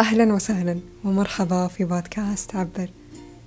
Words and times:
أهلا 0.00 0.34
وسهلا 0.34 0.80
ومرحبا 1.04 1.68
في 1.68 1.84
بودكاست 1.84 2.56
عبر. 2.56 2.90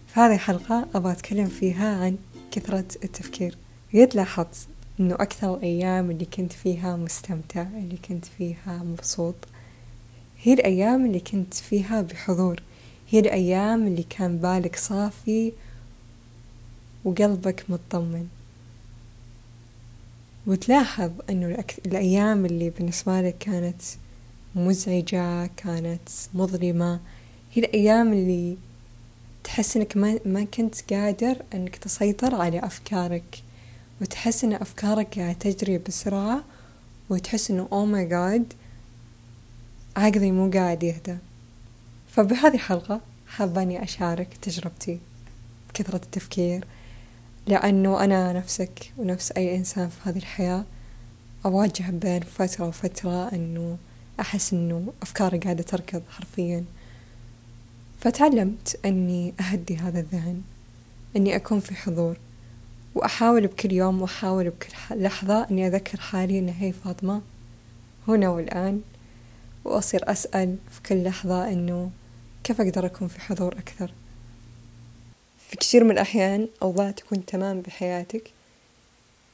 في 0.08 0.20
هذه 0.20 0.34
الحلقة 0.34 0.88
أبغى 0.96 1.12
أتكلم 1.12 1.48
فيها 1.48 2.04
عن 2.04 2.18
كثرة 2.52 2.86
التفكير. 3.04 3.58
قد 3.94 4.10
لاحظت 4.16 4.68
أنه 5.00 5.16
أكثر 5.16 5.58
الأيام 5.58 6.12
اللي 6.12 6.26
كنت 6.26 6.54
فيها 6.54 6.96
مستمتع 6.96 7.62
اللي 7.62 7.98
كنت 8.10 8.26
فيها 8.26 8.84
مبسوط 8.84 9.36
هي 10.44 10.54
الأيام 10.54 11.06
اللي 11.06 11.20
كنت 11.20 11.54
فيها 11.54 12.02
بحضور. 12.02 12.62
هي 13.10 13.20
الأيام 13.20 13.88
اللي 13.88 14.04
كان 14.04 14.38
بالك 14.38 14.76
صافي 14.76 15.52
وقلبك 17.06 17.64
مطمن. 17.70 18.28
وتلاحظ 20.48 21.12
أنه 21.30 21.64
الأيام 21.86 22.46
اللي 22.46 22.70
بالنسبة 22.70 23.22
لك 23.22 23.38
كانت 23.40 23.82
مزعجة 24.56 25.46
كانت 25.46 26.10
مظلمة. 26.34 27.00
هي 27.54 27.62
الأيام 27.62 28.14
اللي 28.14 28.58
تحس 29.44 29.78
إنك 29.78 29.98
ما, 29.98 30.20
ما 30.26 30.44
كنت 30.44 30.94
قادر 30.94 31.38
إنك 31.54 31.76
تسيطر 31.76 32.36
على 32.36 32.60
أفكارك 32.60 33.44
وتحس 34.02 34.44
إن 34.44 34.54
أفكارك 34.54 35.20
قاعدة 35.20 35.34
تجري 35.34 35.78
بسرعة 35.78 36.44
وتحس 37.10 37.52
إنه 37.52 37.68
أو 37.72 37.86
ماي 37.86 38.06
جاد 38.06 38.54
عقلي 39.96 40.32
مو 40.32 40.50
قاعد 40.52 40.84
يهدى. 40.84 41.18
فبهذه 42.08 42.54
الحلقة 42.54 43.02
حابة 43.28 43.62
إني 43.62 43.84
أشارك 43.84 44.38
تجربتي 44.42 45.00
بكثرة 45.70 45.96
التفكير 45.96 46.66
لأنه 47.48 48.04
أنا 48.04 48.34
نفسك 48.34 48.92
ونفس 48.98 49.32
أي 49.32 49.56
إنسان 49.56 49.90
في 49.90 50.10
هذه 50.10 50.18
الحياة 50.18 50.66
أواجه 51.46 51.92
بين 51.92 52.22
فترة 52.22 52.68
وفترة 52.68 53.34
أنه 53.34 53.78
أحس 54.20 54.54
أنه 54.54 54.94
أفكاري 55.02 55.38
قاعدة 55.38 55.64
تركض 55.64 56.02
حرفيا. 56.10 56.66
فتعلمت 58.00 58.80
أني 58.86 59.34
أهدي 59.40 59.78
هذا 59.78 60.00
الذهن 60.00 60.42
أني 61.16 61.36
أكون 61.36 61.60
في 61.60 61.76
حضور 61.76 62.18
وأحاول 62.96 63.48
بكل 63.48 63.72
يوم 63.72 64.02
وأحاول 64.02 64.50
بكل 64.50 64.74
لحظة 64.92 65.48
أني 65.52 65.68
أذكر 65.68 66.00
حالي 66.00 66.40
أن 66.40 66.50
هي 66.50 66.72
فاطمة. 66.72 67.22
هنا 68.08 68.30
والآن 68.30 68.82
وأصير 69.66 70.12
أسأل 70.12 70.58
في 70.72 70.82
كل 70.82 71.04
لحظة 71.04 71.50
أنه 71.50 71.92
كيف 72.44 72.62
أقدر 72.62 72.86
أكون 72.86 73.08
في 73.08 73.22
حضور 73.22 73.54
أكثر؟ 73.54 73.92
في 75.50 75.58
كثير 75.58 75.84
من 75.84 75.92
الأحيان 75.92 76.48
أوضاع 76.62 76.92
تكون 76.92 77.26
تمام 77.26 77.62
بحياتك. 77.62 78.32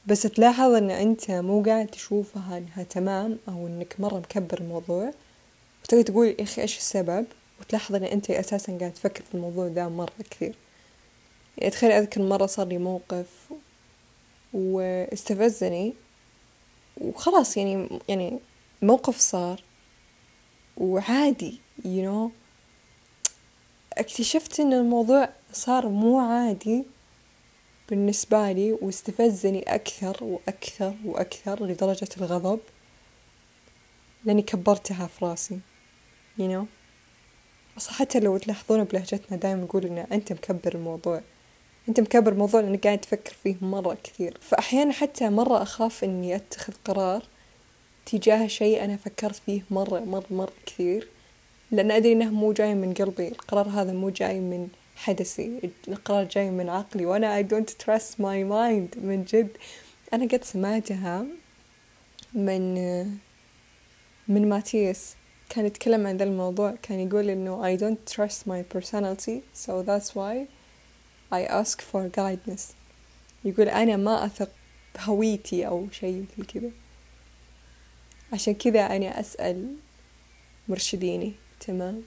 بس 0.06 0.22
تلاحظ 0.22 0.70
إن 0.74 0.90
أنت 0.90 1.30
مو 1.30 1.62
قاعد 1.62 1.86
تشوفها 1.86 2.58
انها 2.58 2.82
تمام 2.82 3.38
أو 3.48 3.66
إنك 3.66 3.96
مرة 3.98 4.18
مكبر 4.18 4.60
الموضوع. 4.60 5.10
وتقدر 5.84 6.02
تقول 6.02 6.26
يا 6.26 6.42
أخي 6.42 6.62
إيش 6.62 6.78
السبب؟ 6.78 7.26
وتلاحظ 7.60 7.94
إن 7.94 8.04
أنت 8.04 8.30
أساسا 8.30 8.78
قاعد 8.78 8.92
تفكر 8.92 9.24
في 9.24 9.34
الموضوع 9.34 9.66
ذا 9.66 9.88
مرة 9.88 10.12
كثير. 10.30 10.54
يعني 11.58 11.70
تخيل 11.70 11.92
أذكر 11.92 12.22
مرة 12.22 12.46
صار 12.46 12.66
لي 12.66 12.78
موقف 12.78 13.26
واستفزني 14.52 15.94
وخلاص 17.00 17.56
يعني 17.56 17.88
يعني 18.08 18.38
موقف 18.82 19.18
صار 19.18 19.62
وعادي 20.76 21.60
you 21.84 22.06
know. 22.06 22.30
اكتشفت 23.92 24.60
إن 24.60 24.72
الموضوع 24.72 25.28
صار 25.52 25.88
مو 25.88 26.20
عادي. 26.20 26.84
بالنسبة 27.88 28.52
لي 28.52 28.72
واستفزني 28.72 29.62
أكثر 29.62 30.24
وأكثر 30.24 30.94
وأكثر 31.04 31.66
لدرجة 31.66 32.08
الغضب 32.16 32.60
لأني 34.24 34.42
كبرتها 34.42 35.06
في 35.06 35.24
راسي 35.24 35.60
you 36.38 36.42
know. 36.42 36.66
بس 37.76 37.88
حتى 37.88 38.20
لو 38.20 38.38
تلاحظون 38.38 38.84
بلهجتنا 38.84 39.38
دايما 39.38 39.62
نقول 39.62 39.86
إن 39.86 39.98
أنت 39.98 40.32
مكبر 40.32 40.74
الموضوع. 40.74 41.20
أنت 41.88 42.00
مكبر 42.00 42.32
الموضوع 42.32 42.60
لأنك 42.60 42.86
قاعد 42.86 42.98
تفكر 42.98 43.36
فيه 43.42 43.56
مرة 43.60 43.98
كثير. 44.04 44.38
فأحيانا 44.40 44.92
حتى 44.92 45.30
مرة 45.30 45.62
أخاف 45.62 46.04
إني 46.04 46.36
أتخذ 46.36 46.72
قرار 46.84 47.22
تجاه 48.06 48.46
شيء 48.46 48.84
أنا 48.84 48.96
فكرت 48.96 49.36
فيه 49.36 49.62
مرة 49.70 50.00
مرة 50.00 50.26
مرة 50.30 50.52
كثير 50.66 51.08
لأن 51.70 51.90
أدري 51.90 52.12
إنه 52.12 52.30
مو 52.30 52.52
جاي 52.52 52.74
من 52.74 52.94
قلبي. 52.94 53.28
القرار 53.28 53.68
هذا 53.68 53.92
مو 53.92 54.10
جاي 54.10 54.40
من 54.40 54.68
حدثي. 54.96 55.70
القرار 55.88 56.24
جاي 56.24 56.50
من 56.50 56.68
عقلي 56.68 57.06
وأنا 57.06 57.42
I 57.42 57.44
don't 57.44 57.70
trust 57.84 58.12
my 58.18 58.42
mind 58.44 58.98
من 58.98 59.24
جد. 59.28 59.48
أنا 60.12 60.24
قد 60.28 60.44
سمعتها 60.44 61.26
من 62.34 62.74
من 64.28 64.48
ماتيس 64.48 65.14
كان 65.48 65.66
يتكلم 65.66 66.06
عن 66.06 66.16
ذا 66.16 66.24
الموضوع 66.24 66.74
كان 66.82 67.08
يقول 67.08 67.30
إنه 67.30 67.76
I 67.76 67.80
don't 67.80 68.14
trust 68.14 68.46
my 68.46 68.62
personality 68.76 69.42
so 69.54 69.82
that's 69.82 70.14
why 70.14 70.46
I 71.32 71.44
ask 71.44 71.82
for 71.82 72.08
guidance. 72.08 72.74
يقول 73.44 73.68
أنا 73.68 73.96
ما 73.96 74.24
أثق 74.26 74.50
بهويتي 74.94 75.66
أو 75.66 75.86
شيء 75.90 76.24
مثل 76.38 76.46
كذا. 76.46 76.70
عشان 78.32 78.54
كذا 78.54 78.80
أنا 78.80 79.20
أسأل 79.20 79.76
مرشديني. 80.68 81.32
تمام. 81.60 82.02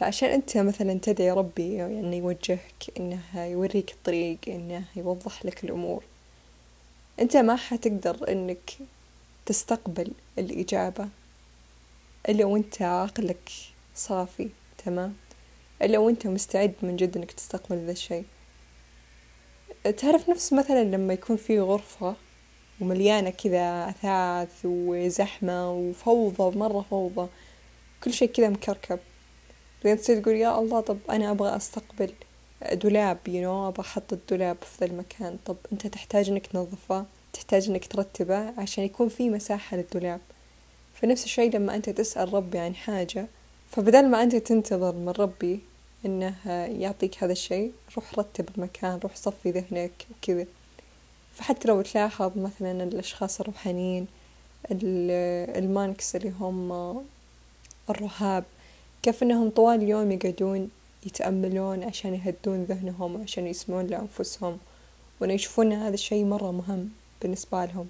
فعشان 0.00 0.28
أنت 0.28 0.58
مثلا 0.58 0.98
تدعي 1.02 1.30
ربي 1.30 1.74
يعني 1.74 2.16
يوجهك 2.16 2.98
إنه 2.98 3.44
يوريك 3.44 3.90
الطريق 3.90 4.38
إنه 4.48 4.84
يوضح 4.96 5.44
لك 5.44 5.64
الأمور 5.64 6.04
أنت 7.20 7.36
ما 7.36 7.56
حتقدر 7.56 8.32
إنك 8.32 8.70
تستقبل 9.46 10.12
الإجابة 10.38 11.08
إلا 12.28 12.44
وأنت 12.44 12.82
عقلك 12.82 13.50
صافي 13.94 14.48
تمام؟ 14.84 15.14
إلا 15.82 15.98
وأنت 15.98 16.26
مستعد 16.26 16.74
من 16.82 16.96
جد 16.96 17.16
إنك 17.16 17.32
تستقبل 17.32 17.76
ذا 17.86 17.92
الشيء. 17.92 18.24
تعرف 19.96 20.30
نفس 20.30 20.52
مثلا 20.52 20.84
لما 20.84 21.12
يكون 21.12 21.36
في 21.36 21.60
غرفة 21.60 22.16
ومليانة 22.80 23.30
كذا 23.30 23.88
أثاث 23.88 24.60
وزحمة 24.64 25.72
وفوضى 25.72 26.58
مرة 26.58 26.84
فوضى 26.90 27.28
كل 28.04 28.12
شيء 28.12 28.28
كذا 28.28 28.48
مكركب. 28.48 28.98
بعدين 29.86 30.02
تصير 30.02 30.20
تقول 30.22 30.34
يا 30.34 30.58
الله 30.58 30.80
طب 30.80 30.98
أنا 31.10 31.30
أبغى 31.30 31.56
أستقبل 31.56 32.12
دولاب 32.72 33.18
يو 33.28 33.42
know, 33.42 33.68
أبغى 33.68 33.80
أحط 33.80 34.12
الدولاب 34.12 34.56
في 34.62 34.84
ذا 34.84 34.92
المكان. 34.92 35.38
طب 35.46 35.56
أنت 35.72 35.86
تحتاج 35.86 36.30
إنك 36.30 36.46
تنظفه 36.46 37.04
تحتاج 37.32 37.68
إنك 37.68 37.86
ترتبه 37.86 38.60
عشان 38.60 38.84
يكون 38.84 39.08
في 39.08 39.30
مساحة 39.30 39.76
للدولاب. 39.76 40.20
فنفس 40.94 41.24
الشيء 41.24 41.56
لما 41.56 41.74
أنت 41.74 41.90
تسأل 41.90 42.34
ربي 42.34 42.58
عن 42.58 42.74
حاجة 42.74 43.26
فبدل 43.70 44.08
ما 44.08 44.22
أنت 44.22 44.36
تنتظر 44.36 44.94
من 44.94 45.08
ربي 45.08 45.60
إنه 46.06 46.34
يعطيك 46.66 47.24
هذا 47.24 47.32
الشيء 47.32 47.72
روح 47.96 48.18
رتب 48.18 48.48
المكان 48.56 48.98
روح 48.98 49.16
صفي 49.16 49.50
ذهنك 49.50 50.06
وكذا 50.10 50.46
فحتى 51.34 51.68
لو 51.68 51.82
تلاحظ 51.82 52.32
مثلا 52.38 52.82
الأشخاص 52.82 53.40
الروحانيين 53.40 54.06
المانكس 54.72 56.16
اللي 56.16 56.30
هم 56.40 57.02
الرهاب 57.90 58.44
كيف 59.06 59.22
إنهم 59.22 59.50
طوال 59.50 59.82
اليوم 59.82 60.10
يقعدون 60.12 60.70
يتأملون 61.06 61.84
عشان 61.84 62.14
يهدون 62.14 62.64
ذهنهم 62.64 63.22
عشان 63.22 63.46
يسمعون 63.46 63.86
لأنفسهم 63.86 64.58
وأن 65.20 65.30
يشوفون 65.30 65.72
هذا 65.72 65.94
الشيء 65.94 66.24
مرة 66.24 66.50
مهم 66.50 66.90
بالنسبة 67.22 67.64
لهم. 67.64 67.86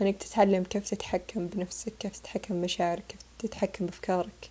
وإنك 0.00 0.16
تتعلم 0.16 0.64
كيف 0.64 0.90
تتحكم 0.90 1.46
بنفسك 1.46 1.92
كيف 1.98 2.18
تتحكم 2.18 2.60
بمشاعرك 2.60 3.02
كيف 3.08 3.20
تتحكم 3.38 3.86
بأفكارك. 3.86 4.50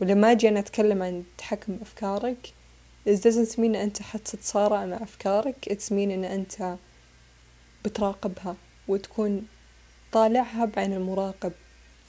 ولما 0.00 0.32
أجي 0.32 0.48
أنا 0.48 0.60
أتكلم 0.60 1.02
عن 1.02 1.18
التحكم 1.18 1.76
بأفكارك 1.76 2.52
it 3.08 3.20
doesn't 3.20 3.56
mean 3.56 3.58
إن 3.58 3.74
أنت 3.74 4.02
حتتصارع 4.02 4.86
مع 4.86 4.96
أفكارك 4.96 5.68
it's 5.72 5.88
mean 5.88 5.92
إن 5.92 6.24
أنت 6.24 6.76
بتراقبها 7.84 8.56
وتكون 8.88 9.46
طالعها 10.12 10.64
بعين 10.64 10.92
المراقب. 10.92 11.52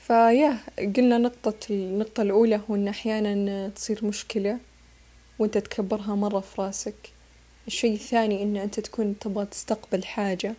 فيا 0.10 0.58
قلنا 0.78 1.18
نقطة 1.18 1.54
النقطة 1.70 2.22
الأولى 2.22 2.62
هو 2.70 2.76
إن 2.76 2.88
أحيانا 2.88 3.70
تصير 3.70 4.06
مشكلة 4.06 4.60
وأنت 5.40 5.58
تكبرها 5.58 6.16
مرة 6.16 6.40
في 6.40 6.62
راسك. 6.62 7.12
الشي 7.68 7.94
الثاني 7.94 8.44
إن 8.44 8.58
أنت 8.58 8.80
تكون 8.80 9.20
تبغى 9.20 9.46
تستقبل 9.46 10.04
حاجة 10.04 10.56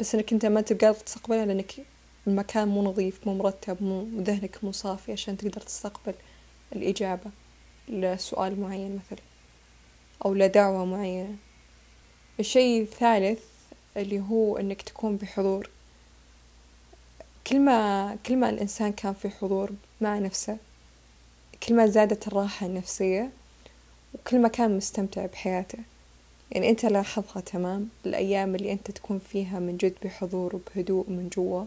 بس 0.00 0.14
إنك 0.14 0.32
أنت 0.32 0.46
ما 0.46 0.60
تبقى 0.60 0.94
تستقبلها 0.94 1.46
لأنك 1.46 1.72
المكان 2.26 2.68
مو 2.68 2.82
نظيف 2.82 3.26
مو 3.26 3.34
مرتب 3.34 3.82
مو 3.82 4.08
ذهنك 4.22 4.64
مو 4.64 4.72
صافي 4.72 5.12
عشان 5.12 5.36
تقدر 5.36 5.60
تستقبل 5.60 6.14
الإجابة 6.72 7.30
لسؤال 7.88 8.60
معين 8.60 8.96
مثلا 9.06 9.24
أو 10.24 10.34
لدعوة 10.34 10.84
معينة. 10.84 11.36
الشي 12.40 12.80
الثالث 12.80 13.40
اللي 13.96 14.20
هو 14.20 14.56
إنك 14.56 14.82
تكون 14.82 15.16
بحضور. 15.16 15.70
كل 17.48 17.60
ما 17.60 18.16
كل 18.26 18.36
ما 18.36 18.50
الإنسان 18.50 18.92
كان 18.92 19.14
في 19.14 19.30
حضور 19.30 19.70
مع 20.00 20.18
نفسه 20.18 20.56
كل 21.68 21.74
ما 21.74 21.86
زادت 21.86 22.26
الراحة 22.28 22.66
النفسية 22.66 23.30
وكل 24.14 24.38
ما 24.38 24.48
كان 24.48 24.76
مستمتع 24.76 25.26
بحياته. 25.26 25.78
يعني 26.52 26.70
أنت 26.70 26.84
لاحظها 26.84 27.40
تمام؟ 27.40 27.88
الأيام 28.06 28.54
اللي 28.54 28.72
أنت 28.72 28.90
تكون 28.90 29.18
فيها 29.18 29.58
من 29.58 29.76
جد 29.76 29.94
بحضور 30.04 30.56
وبهدوء 30.56 31.10
من 31.10 31.28
جوا. 31.36 31.64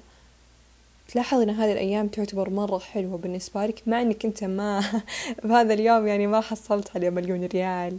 تلاحظ 1.08 1.42
إن 1.42 1.50
هذه 1.50 1.72
الأيام 1.72 2.08
تعتبر 2.08 2.50
مرة 2.50 2.80
حلوة 2.80 3.18
بالنسبة 3.18 3.66
لك 3.66 3.88
مع 3.88 4.02
إنك 4.02 4.26
أنت 4.26 4.44
ما 4.44 4.84
بهذا 5.44 5.74
اليوم 5.74 6.08
يعني 6.08 6.28
ما 6.28 6.42
حصلت 6.42 6.96
على 6.96 7.10
مليون 7.10 7.46
ريال 7.46 7.98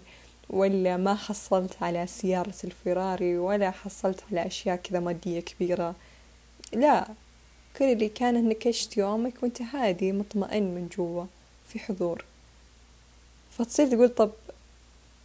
ولا 0.51 0.97
ما 0.97 1.15
حصلت 1.15 1.83
على 1.83 2.07
سيارة 2.07 2.55
الفيراري 2.65 3.39
ولا 3.39 3.71
حصلت 3.71 4.21
على 4.31 4.47
أشياء 4.47 4.77
كذا 4.77 5.01
مادية 5.01 5.41
كبيرة. 5.41 5.95
لا. 6.73 7.09
كل 7.77 7.85
اللي 7.85 8.09
كان 8.09 8.37
انك 8.37 8.67
عشت 8.67 8.97
يومك 8.97 9.43
وانت 9.43 9.63
هادي 9.63 10.13
مطمئن 10.13 10.63
من 10.63 10.89
جوا 10.97 11.25
في 11.69 11.79
حضور. 11.79 12.25
فتصير 13.59 13.87
تقول 13.87 14.09
طب 14.09 14.31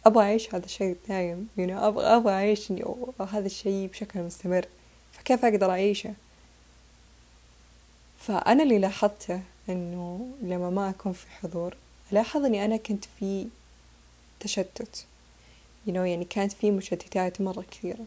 أبغى 0.06 0.24
أعيش 0.24 0.54
هذا 0.54 0.64
الشيء 0.64 0.96
دايم 1.08 1.48
you 1.58 1.60
know 1.60 1.82
أبغى 1.82 2.06
أبغى 2.06 2.32
أعيش 2.32 2.72
هذا 3.20 3.46
الشيء 3.46 3.88
بشكل 3.88 4.20
مستمر. 4.20 4.66
فكيف 5.12 5.44
أقدر 5.44 5.70
أعيشه؟ 5.70 6.14
فأنا 8.18 8.62
اللي 8.62 8.78
لاحظته 8.78 9.40
إنه 9.68 10.28
لما 10.42 10.70
ما 10.70 10.90
أكون 10.90 11.12
في 11.12 11.26
حضور 11.30 11.76
ألاحظ 12.12 12.44
إني 12.44 12.64
أنا 12.64 12.76
كنت 12.76 13.04
في 13.18 13.46
تشتت. 14.40 15.04
Know 15.88 15.90
يعني 15.90 16.24
كانت 16.24 16.52
في 16.52 16.70
مشتتات 16.70 17.40
مرة 17.40 17.64
كثيرة. 17.70 18.04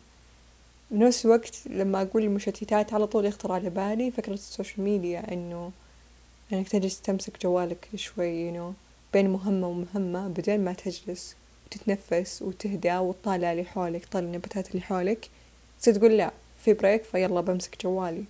بنفس 0.91 1.25
الوقت 1.25 1.67
لما 1.67 2.01
أقول 2.01 2.23
المشتتات 2.23 2.93
على 2.93 3.07
طول 3.07 3.25
يخطر 3.25 3.51
على 3.51 3.69
بالي 3.69 4.11
فكرة 4.11 4.33
السوشيال 4.33 4.83
ميديا 4.83 5.33
إنه 5.33 5.71
إنك 6.53 6.69
تجلس 6.69 7.01
تمسك 7.01 7.41
جوالك 7.43 7.89
شوي 7.95 8.51
you 8.51 8.55
know 8.55 8.73
بين 9.13 9.29
مهمة 9.29 9.67
ومهمة 9.67 10.27
بدل 10.27 10.59
ما 10.59 10.73
تجلس 10.73 11.35
وتتنفس 11.65 12.41
وتهدى 12.41 12.97
وتطالع 12.97 13.51
اللي 13.51 13.63
حولك 13.63 14.05
طالع 14.05 14.25
النباتات 14.27 14.71
اللي 14.71 14.81
حولك 14.81 15.29
تصير 15.79 15.95
تقول 15.95 16.17
لا 16.17 16.31
في 16.63 16.73
بريك 16.73 17.03
فيلا 17.03 17.41
بمسك 17.41 17.83
جوالي. 17.83 18.23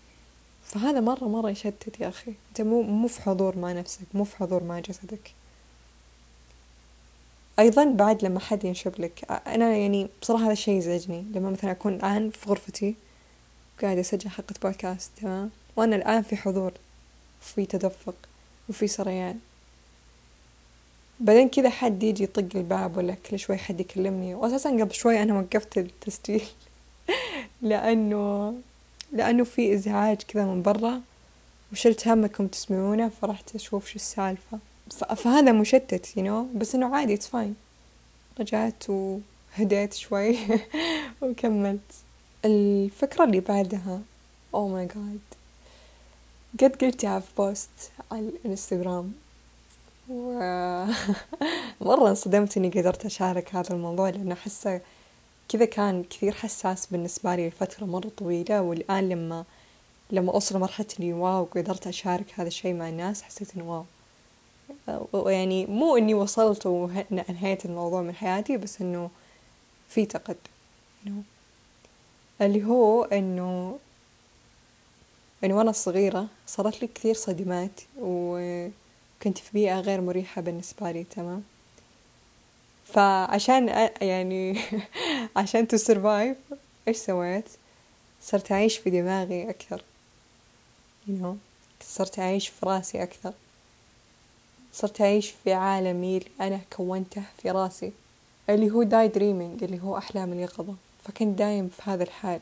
فهذا 0.64 1.00
مرة 1.00 1.26
مرة 1.26 1.50
يشتت 1.50 2.00
يا 2.00 2.08
أخي. 2.08 2.34
أنت 2.50 2.62
مو 2.62 2.82
مو 2.82 3.08
في 3.08 3.22
حضور 3.22 3.58
مع 3.58 3.72
نفسك 3.72 4.06
مو 4.14 4.24
في 4.24 4.38
حضور 4.38 4.64
مع 4.64 4.80
جسدك. 4.80 5.34
أيضا 7.60 7.84
بعد 7.84 8.26
لما 8.26 8.40
حد 8.40 8.64
ينشب 8.64 9.02
لك 9.02 9.32
أنا 9.48 9.76
يعني 9.76 10.08
بصراحة 10.22 10.46
هذا 10.46 10.52
الشيء 10.52 10.78
يزعجني 10.78 11.26
لما 11.36 11.50
مثلا 11.50 11.72
أكون 11.72 11.94
الآن 11.94 12.30
في 12.30 12.50
غرفتي 12.50 12.96
قاعدة 13.82 14.02
أسجل 14.02 14.30
حلقة 14.30 14.56
بودكاست 14.64 15.12
تمام؟ 15.22 15.50
وأنا 15.76 15.96
الآن 15.96 16.22
في 16.22 16.36
حضور 16.36 16.74
وفي 17.42 17.66
تدفق 17.66 18.16
وفي 18.70 18.88
سريان. 18.88 19.40
بعدين 21.20 21.50
كذا 21.50 21.70
حد 21.70 22.04
يجي 22.04 22.24
يطق 22.24 22.56
الباب 22.56 22.98
ولا 22.98 23.14
كل 23.14 23.40
شوي 23.40 23.58
حد 23.58 23.80
يكلمني 23.80 24.36
وأساسا 24.36 24.70
قبل 24.70 24.94
شوي 24.94 25.24
أنا 25.24 25.40
وقفت 25.40 25.78
التسجيل. 25.78 26.44
لأنه 27.62 28.54
لأنه 29.12 29.44
في 29.44 29.74
إزعاج 29.74 30.18
كذا 30.18 30.46
من 30.46 30.62
برا 30.62 31.02
وشلت 31.72 32.08
همكم 32.08 32.48
تسمعونه 32.48 33.10
فرحت 33.22 33.56
أشوف 33.56 33.88
شو 33.88 33.96
السالفة. 33.96 34.60
فهذا 34.94 35.52
مشتت 35.52 36.06
you 36.06 36.22
know. 36.22 36.58
بس 36.58 36.76
إنه 36.76 36.96
عادي 36.96 37.18
it's 37.18 37.26
fine. 37.26 37.54
رجعت 38.40 38.84
وهديت 38.90 39.94
شوي 39.94 40.38
وكملت. 41.22 41.80
الفكرة 42.46 43.24
اللي 43.24 43.40
بعدها 43.40 44.02
oh 44.56 44.58
my 44.76 44.94
god. 44.94 45.36
قد 46.60 46.76
قلتها 46.76 47.20
في 47.20 47.30
post 47.38 47.70
على 48.12 48.30
الإنستغرام. 48.30 49.14
و 50.10 50.32
مرة 51.82 52.10
انصدمت 52.10 52.58
إني 52.58 52.70
قدرت 52.70 53.06
أشارك 53.06 53.56
هذا 53.56 53.74
الموضوع 53.74 54.10
لأنه 54.10 54.34
أحسه 54.34 54.82
كذا 55.50 55.66
كان 55.66 56.04
كثير 56.04 56.32
حساس 56.32 56.86
بالنسبة 56.86 57.36
لي 57.36 57.48
لفترة 57.48 57.86
مرة 57.86 58.12
طويلة 58.18 58.62
والآن 58.62 59.10
لما 59.10 59.46
لما 60.12 60.34
أوصل 60.34 60.56
لمرحلة 60.56 60.88
إني 61.00 61.14
wow 61.14 61.44
قدرت 61.44 61.88
أشارك 61.88 62.26
هذا 62.36 62.48
الشيء 62.48 62.74
مع 62.74 62.90
الناس 62.90 63.22
حسيت 63.22 63.56
إنه 63.56 63.72
wow. 63.72 63.86
يعني 65.26 65.66
مو 65.66 65.98
إني 65.98 66.14
وصلت 66.14 66.66
وانهيت 66.66 67.66
الموضوع 67.66 68.02
من 68.02 68.16
حياتي 68.16 68.58
بس 68.58 68.82
إنه 68.82 69.10
في 69.90 70.06
تقدم 70.06 70.36
you 71.06 71.12
اللي 72.42 72.64
هو 72.64 73.04
إنه 73.04 73.80
إنه 75.44 75.54
وأنا 75.58 75.72
صغيرة 75.72 76.28
صارت 76.48 76.82
لي 76.82 76.88
كثير 76.88 77.14
صدمات 77.14 77.82
وكنت 78.00 79.38
في 79.38 79.50
بيئة 79.54 79.80
غير 79.80 80.02
مريحة 80.02 80.42
بالنسبة 80.42 80.92
لي 80.92 81.04
تمام؟ 81.04 81.44
فعشان 82.86 83.90
يعني 84.02 84.62
عشان 85.38 85.68
to 85.68 85.78
survive 85.78 86.38
إيش 86.88 86.98
سويت؟ 86.98 87.50
صرت 88.22 88.52
أعيش 88.52 88.78
في 88.78 88.90
دماغي 88.90 89.50
أكثر 89.50 89.84
you 91.08 91.12
know. 91.12 91.36
صرت 91.84 92.20
أعيش 92.20 92.48
في 92.48 92.66
رأسي 92.66 93.04
أكثر. 93.04 93.34
صرت 94.74 95.02
أعيش 95.02 95.34
في 95.44 95.54
عالمي 95.54 96.18
اللي 96.18 96.30
أنا 96.42 96.60
كونته 96.76 97.24
في 97.38 97.52
راسي 97.52 97.92
اللي 98.50 98.72
هو 98.72 98.84
daydreaming 98.84 99.64
اللي 99.64 99.82
هو 99.84 99.98
أحلام 99.98 100.34
اليقظة 100.34 100.76
فكنت 101.04 101.38
دايم 101.40 101.70
في 101.70 101.82
هذا 101.86 102.04
الحال. 102.04 102.40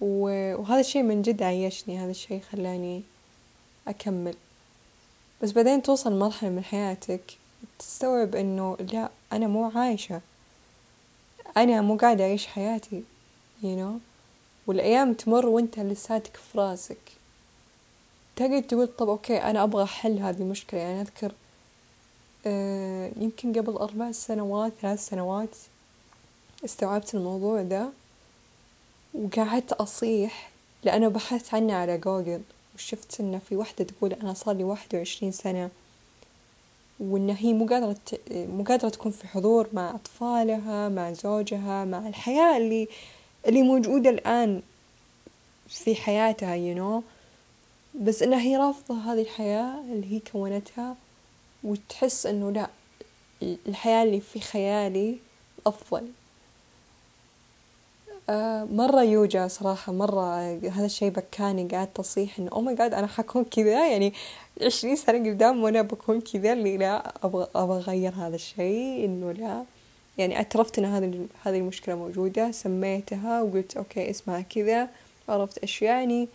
وهذا 0.00 0.80
الشيء 0.80 1.02
من 1.02 1.22
جد 1.22 1.42
عيشني 1.42 1.98
هذا 1.98 2.10
الشيء 2.10 2.40
خلاني 2.40 3.02
أكمل. 3.88 4.34
بس 5.42 5.52
بعدين 5.52 5.82
توصل 5.82 6.18
مرحلة 6.18 6.50
من 6.50 6.64
حياتك 6.64 7.38
تستوعب 7.78 8.34
إنه 8.34 8.76
لا 8.92 9.10
أنا 9.32 9.46
مو 9.46 9.70
عايشة. 9.74 10.20
أنا 11.56 11.80
مو 11.80 11.96
قاعدة 11.96 12.24
أعيش 12.24 12.46
حياتي 12.46 13.02
you 13.62 13.76
know. 13.78 14.00
والأيام 14.66 15.14
تمر 15.14 15.46
وأنت 15.46 15.78
لساتك 15.78 16.36
في 16.36 16.58
راسك. 16.58 17.21
تقعد 18.48 18.62
تقول 18.62 18.86
طب 18.86 19.08
okay 19.08 19.36
أنا 19.36 19.62
أبغى 19.62 19.82
أحل 19.82 20.18
هذه 20.18 20.40
المشكلة. 20.40 20.80
يعني 20.80 21.00
أذكر 21.00 21.32
آه 22.46 23.10
يمكن 23.16 23.52
قبل 23.52 23.72
أربع 23.72 24.12
سنوات 24.12 24.72
ثلاث 24.82 25.06
سنوات 25.08 25.56
استوعبت 26.64 27.14
الموضوع 27.14 27.62
ده 27.62 27.88
وقعدت 29.14 29.72
أصيح 29.72 30.50
لأنه 30.84 31.08
بحثت 31.08 31.54
عنه 31.54 31.74
على 31.74 31.98
جوجل 31.98 32.40
وشفت 32.74 33.20
إنه 33.20 33.38
في 33.48 33.56
وحدة 33.56 33.84
تقول 33.84 34.12
أنا 34.12 34.34
صار 34.34 34.54
لي 34.56 34.64
واحد 34.64 34.94
وعشرين 34.94 35.32
سنة 35.32 35.70
وإن 37.00 37.30
هي 37.30 37.52
مو 37.52 37.66
قادرة 37.66 37.96
مو 38.30 38.64
قادرة 38.64 38.88
تكون 38.88 39.12
في 39.12 39.28
حضور 39.28 39.68
مع 39.72 39.90
أطفالها 39.90 40.88
مع 40.88 41.12
زوجها 41.12 41.84
مع 41.84 42.08
الحياة 42.08 42.56
اللي 42.56 42.88
اللي 43.48 43.62
موجودة 43.62 44.10
الآن 44.10 44.62
في 45.68 45.94
حياتها 45.94 46.56
you 46.56 46.78
know. 46.78 47.02
بس 47.94 48.22
إنها 48.22 48.40
هي 48.40 48.56
رافضة 48.56 48.94
هذه 48.94 49.20
الحياة 49.20 49.80
اللي 49.80 50.12
هي 50.14 50.20
كونتها 50.32 50.96
وتحس 51.64 52.26
إنه 52.26 52.50
لا 52.50 52.70
الحياة 53.42 54.02
اللي 54.02 54.20
في 54.20 54.40
خيالي 54.40 55.18
أفضل. 55.66 56.08
آه 58.30 58.64
مرة 58.64 59.02
يوجا 59.02 59.48
صراحة 59.48 59.92
مرة 59.92 60.36
هذا 60.68 60.86
الشيء 60.86 61.08
بكاني 61.10 61.68
قاعد 61.68 61.92
تصيح 61.92 62.38
إنه 62.38 62.50
oh 62.52 62.60
my 62.60 62.74
god 62.74 62.94
أنا 62.94 63.06
حكون 63.06 63.44
كذا؟ 63.44 63.88
يعني 63.88 64.12
عشرين 64.62 64.96
سنة 64.96 65.30
قدام 65.30 65.62
وأنا 65.62 65.82
بكون 65.82 66.20
كذا 66.20 66.52
اللي 66.52 66.76
لا 66.76 67.12
أبغى 67.22 67.46
أبغى 67.54 67.78
أغير 67.78 68.12
هذا 68.14 68.34
الشيء 68.34 69.04
إنه 69.04 69.32
لا. 69.32 69.64
يعني 70.18 70.36
اعترفت 70.36 70.78
إن 70.78 70.84
هذه 70.84 71.26
هذه 71.42 71.58
المشكلة 71.58 71.94
موجودة 71.94 72.50
سميتها 72.50 73.42
وقلت 73.42 73.76
okay 73.76 74.10
اسمها 74.10 74.40
كذا 74.40 74.88
عرفت 75.28 75.58
إيش 75.58 75.82
يعني. 75.82 76.28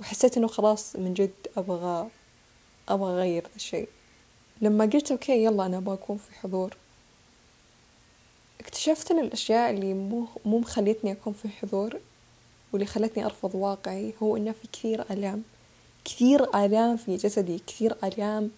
وحسيت 0.00 0.36
إنه 0.36 0.46
خلاص 0.48 0.96
من 0.96 1.14
جد 1.14 1.34
أبغى 1.56 2.08
أبغى 2.88 3.12
أغير 3.12 3.46
الشيء. 3.56 3.88
لما 4.60 4.84
قلت 4.84 5.10
أوكي 5.10 5.44
يلا 5.44 5.66
أنا 5.66 5.76
أبغى 5.76 5.94
أكون 5.94 6.16
في 6.16 6.34
حضور. 6.34 6.76
اكتشفت 8.60 9.10
إن 9.10 9.18
الأشياء 9.18 9.70
اللي 9.70 9.94
مو 9.94 10.26
مو 10.44 10.58
مخليتني 10.58 11.12
أكون 11.12 11.32
في 11.32 11.48
حضور 11.48 12.00
واللي 12.72 12.86
خلتني 12.86 13.24
أرفض 13.24 13.54
واقعي 13.54 14.14
هو 14.22 14.36
إنه 14.36 14.52
في 14.52 14.68
كثير 14.72 15.04
آلام. 15.10 15.42
كثير 16.04 16.64
آلام 16.64 16.96
في 16.96 17.16
جسدي 17.16 17.60
كثير 17.66 17.96
آلام 18.04 18.50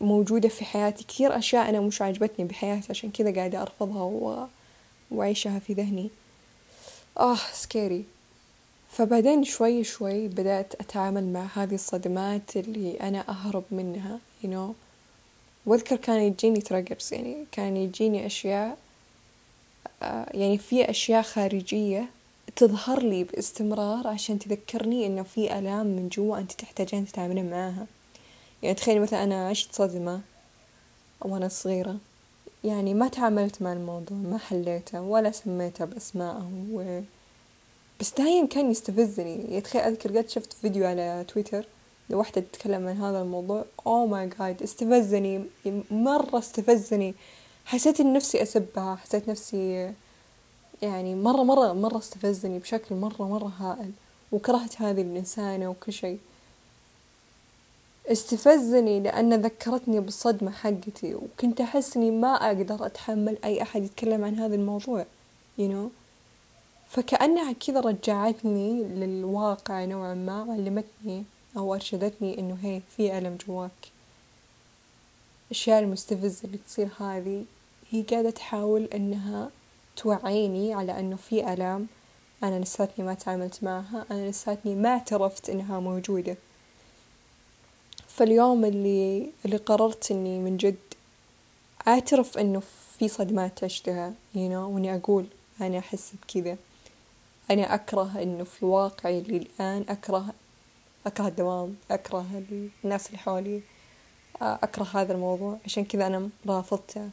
موجودة 0.00 0.48
في 0.48 0.64
حياتي. 0.64 1.04
كثير 1.04 1.38
أشياء 1.38 1.68
أنا 1.68 1.80
مش 1.80 2.02
عجبتني 2.02 2.44
بحياتي 2.44 2.86
عشان 2.90 3.10
كذا 3.10 3.34
قاعدة 3.34 3.62
أرفضها 3.62 4.02
و... 4.02 4.46
وأعيشها 5.10 5.58
في 5.58 5.72
ذهني. 5.72 6.10
آه 7.18 7.36
scary 7.52 8.04
فبعدين 8.94 9.44
شوي 9.44 9.84
شوي 9.84 10.28
بدأت 10.28 10.74
أتعامل 10.74 11.32
مع 11.32 11.46
هذه 11.54 11.74
الصدمات 11.74 12.56
اللي 12.56 13.00
أنا 13.00 13.28
أهرب 13.28 13.64
منها 13.70 14.18
you 14.44 14.46
know 14.46 14.74
وأذكر 15.66 15.96
كان 15.96 16.20
يجيني 16.20 16.60
triggers 16.60 17.14
يعني 17.14 17.44
كان 17.52 17.76
يجيني 17.76 18.26
أشياء 18.26 18.78
آه، 20.02 20.26
يعني 20.34 20.58
في 20.58 20.90
أشياء 20.90 21.22
خارجية 21.22 22.10
تظهر 22.56 23.02
لي 23.02 23.24
باستمرار 23.24 24.06
عشان 24.06 24.38
تذكرني 24.38 25.06
إنه 25.06 25.22
في 25.22 25.58
آلام 25.58 25.86
من 25.86 26.08
جوا 26.08 26.38
أنت 26.38 26.52
تحتاجين 26.52 27.06
تتعاملين 27.06 27.50
معاها 27.50 27.86
يعني 28.62 28.74
تخيلي 28.74 29.00
مثلا 29.00 29.24
أنا 29.24 29.48
عشت 29.48 29.74
صدمة 29.74 30.20
وأنا 31.20 31.48
صغيرة 31.48 31.96
يعني 32.64 32.94
ما 32.94 33.08
تعاملت 33.08 33.62
مع 33.62 33.72
الموضوع 33.72 34.16
ما 34.16 34.38
حليته 34.38 35.00
ولا 35.00 35.30
سميته 35.30 35.84
بأسمائه. 35.84 37.04
بس 38.00 38.14
دايم 38.18 38.46
كان 38.46 38.70
يستفزني. 38.70 39.36
يعني 39.36 39.60
تخيل 39.60 39.82
أذكر 39.82 40.18
قد 40.18 40.28
شفت 40.28 40.52
فيديو 40.52 40.86
على 40.86 41.24
تويتر 41.28 41.66
لوحدة 42.10 42.40
تتكلم 42.40 42.88
عن 42.88 42.96
هذا 42.96 43.22
الموضوع. 43.22 43.64
أوه 43.86 44.06
ماي 44.06 44.28
جاد 44.38 44.62
استفزني. 44.62 45.44
مرة 45.90 46.38
استفزني. 46.38 47.14
حسيت 47.64 48.00
إن 48.00 48.12
نفسي 48.12 48.42
أسبها. 48.42 48.94
حسيت 48.94 49.28
نفسي 49.28 49.92
يعني 50.82 51.14
مرة 51.14 51.42
مرة 51.42 51.72
مرة 51.72 51.98
استفزني 51.98 52.58
بشكل 52.58 52.94
مرة 52.94 53.22
مرة 53.28 53.52
هائل. 53.58 53.90
وكرهت 54.32 54.82
هذه 54.82 55.02
الإنسانة 55.02 55.68
وكل 55.68 55.92
شيء. 55.92 56.18
استفزني 58.06 59.00
لأن 59.00 59.34
ذكرتني 59.34 60.00
بالصدمة 60.00 60.50
حقتي. 60.50 61.14
وكنت 61.14 61.60
أحس 61.60 61.96
إني 61.96 62.10
ما 62.10 62.34
أقدر 62.34 62.86
أتحمل 62.86 63.38
أي 63.44 63.62
أحد 63.62 63.82
يتكلم 63.82 64.24
عن 64.24 64.34
هذا 64.34 64.54
الموضوع 64.54 65.06
you 65.58 65.62
know. 65.62 66.03
فكأنها 66.94 67.52
كذا 67.52 67.80
رجعتني 67.80 68.82
للواقع 68.84 69.84
نوعا 69.84 70.14
ما 70.14 70.46
علمتني 70.52 71.24
أو 71.56 71.74
أرشدتني 71.74 72.38
إنه 72.38 72.58
هي 72.62 72.80
في 72.96 73.18
ألم 73.18 73.38
جواك. 73.46 73.70
الأشياء 75.46 75.80
المستفزة 75.80 76.44
اللي 76.44 76.58
تصير 76.66 76.88
هذه 77.00 77.44
هي 77.90 78.02
قاعدة 78.02 78.30
تحاول 78.30 78.84
إنها 78.84 79.50
توعيني 79.96 80.74
على 80.74 80.98
إنه 80.98 81.16
في 81.16 81.52
ألام 81.52 81.86
أنا 82.42 82.60
لساتني 82.60 83.04
ما 83.04 83.14
تعاملت 83.14 83.64
معها 83.64 84.06
أنا 84.10 84.30
لساتني 84.30 84.74
ما 84.74 84.88
اعترفت 84.88 85.50
إنها 85.50 85.80
موجودة. 85.80 86.36
فاليوم 88.08 88.64
اللي 88.64 89.30
اللي 89.44 89.56
قررت 89.56 90.10
إني 90.10 90.38
من 90.38 90.56
جد 90.56 90.76
أعترف 91.88 92.38
إنه 92.38 92.62
في 92.98 93.08
صدمات 93.08 93.64
عشتها 93.64 94.12
you 94.34 94.38
know 94.38 94.64
وإني 94.70 94.94
أقول 94.96 95.26
أنا 95.60 95.78
أحس 95.78 96.12
بكذا. 96.22 96.56
أنا 97.50 97.74
أكره 97.74 98.22
إنه 98.22 98.44
في 98.44 98.64
واقعي 98.64 99.18
اللي 99.18 99.36
الآن 99.36 99.84
أكره 99.88 100.34
أكره 101.06 101.28
الدوام 101.28 101.76
أكره 101.90 102.26
الناس 102.84 103.06
اللي 103.06 103.18
حولي 103.18 103.60
أكره 104.42 104.88
هذا 104.94 105.12
الموضوع. 105.12 105.58
عشان 105.64 105.84
كذا 105.84 106.06
أنا 106.06 106.28
رافضته. 106.46 107.10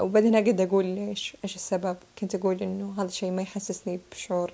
وبعدين 0.00 0.36
قد 0.36 0.60
أقول 0.60 0.84
ليش؟ 0.84 1.36
إيش 1.44 1.56
السبب؟ 1.56 1.96
كنت 2.18 2.34
أقول 2.34 2.62
إنه 2.62 2.94
هذا 2.98 3.06
الشيء 3.06 3.30
ما 3.30 3.42
يحسسني 3.42 4.00
بشعور 4.12 4.52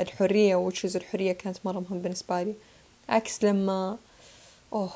الحرية 0.00 0.56
وتشوز 0.56 0.96
الحرية 0.96 1.32
كانت 1.32 1.58
مرة 1.64 1.80
مهم 1.80 1.98
بالنسبة 1.98 2.42
لي. 2.42 2.54
عكس 3.08 3.44
لما 3.44 3.98
أوه 4.72 4.90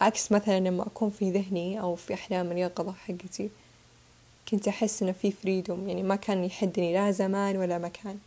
عكس 0.00 0.32
مثلا 0.32 0.60
لما 0.60 0.86
أكون 0.86 1.10
في 1.10 1.30
ذهني 1.30 1.80
أو 1.80 1.94
في 1.96 2.14
أحلام 2.14 2.52
اليقظة 2.52 2.92
حقتي 2.92 3.50
كنت 4.48 4.68
أحس 4.68 5.02
إنه 5.02 5.12
في 5.12 5.32
فريدوم 5.32 5.88
يعني 5.88 6.02
ما 6.02 6.16
كان 6.16 6.44
يحدني 6.44 6.94
لا 6.94 7.10
زمان 7.10 7.56
ولا 7.56 7.78
مكان. 7.78 8.18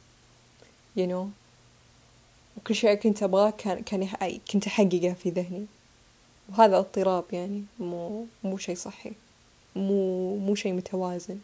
You 1.00 1.12
know. 1.12 1.28
وكل 2.58 2.76
شيء 2.76 2.94
كنت 2.94 3.24
أبغاه 3.24 3.50
كان 3.50 3.82
كان 3.82 4.10
كنت 4.52 4.68
أحققه 4.68 5.14
في 5.14 5.30
ذهني. 5.30 5.66
وهذا 6.50 6.78
اضطراب 6.78 7.24
يعني 7.32 7.64
مو 7.80 8.26
مو 8.44 8.58
شيء 8.58 8.76
صحي. 8.76 9.12
مو 9.76 10.36
مو 10.38 10.56
شيء 10.56 10.74
متوازن. 10.74 11.40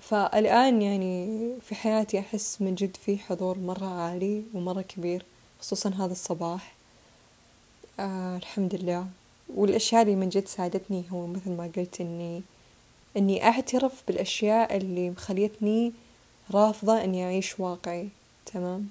فالآن 0.00 0.82
يعني 0.82 1.52
في 1.60 1.74
حياتي 1.74 2.18
أحس 2.18 2.62
من 2.62 2.74
جد 2.74 2.96
في 2.96 3.18
حضور 3.18 3.58
مرة 3.58 3.86
عالي 3.86 4.42
ومرة 4.54 4.82
كبير 4.82 5.24
خصوصا 5.60 5.90
هذا 5.90 6.12
الصباح. 6.12 6.74
آه 8.00 8.36
الحمد 8.36 8.74
لله. 8.74 9.06
والأشياء 9.54 10.02
اللي 10.02 10.16
من 10.16 10.28
جد 10.28 10.48
ساعدتني 10.48 11.04
هو 11.10 11.26
مثل 11.26 11.50
ما 11.50 11.70
قلت 11.76 12.00
إني 12.00 12.42
إني 13.16 13.44
أعترف 13.44 14.02
بالأشياء 14.08 14.76
اللي 14.76 15.10
مخليتني 15.10 15.92
رافضة 16.54 17.04
إني 17.04 17.24
أعيش 17.24 17.60
واقعي 17.60 18.08
تمام؟ 18.46 18.88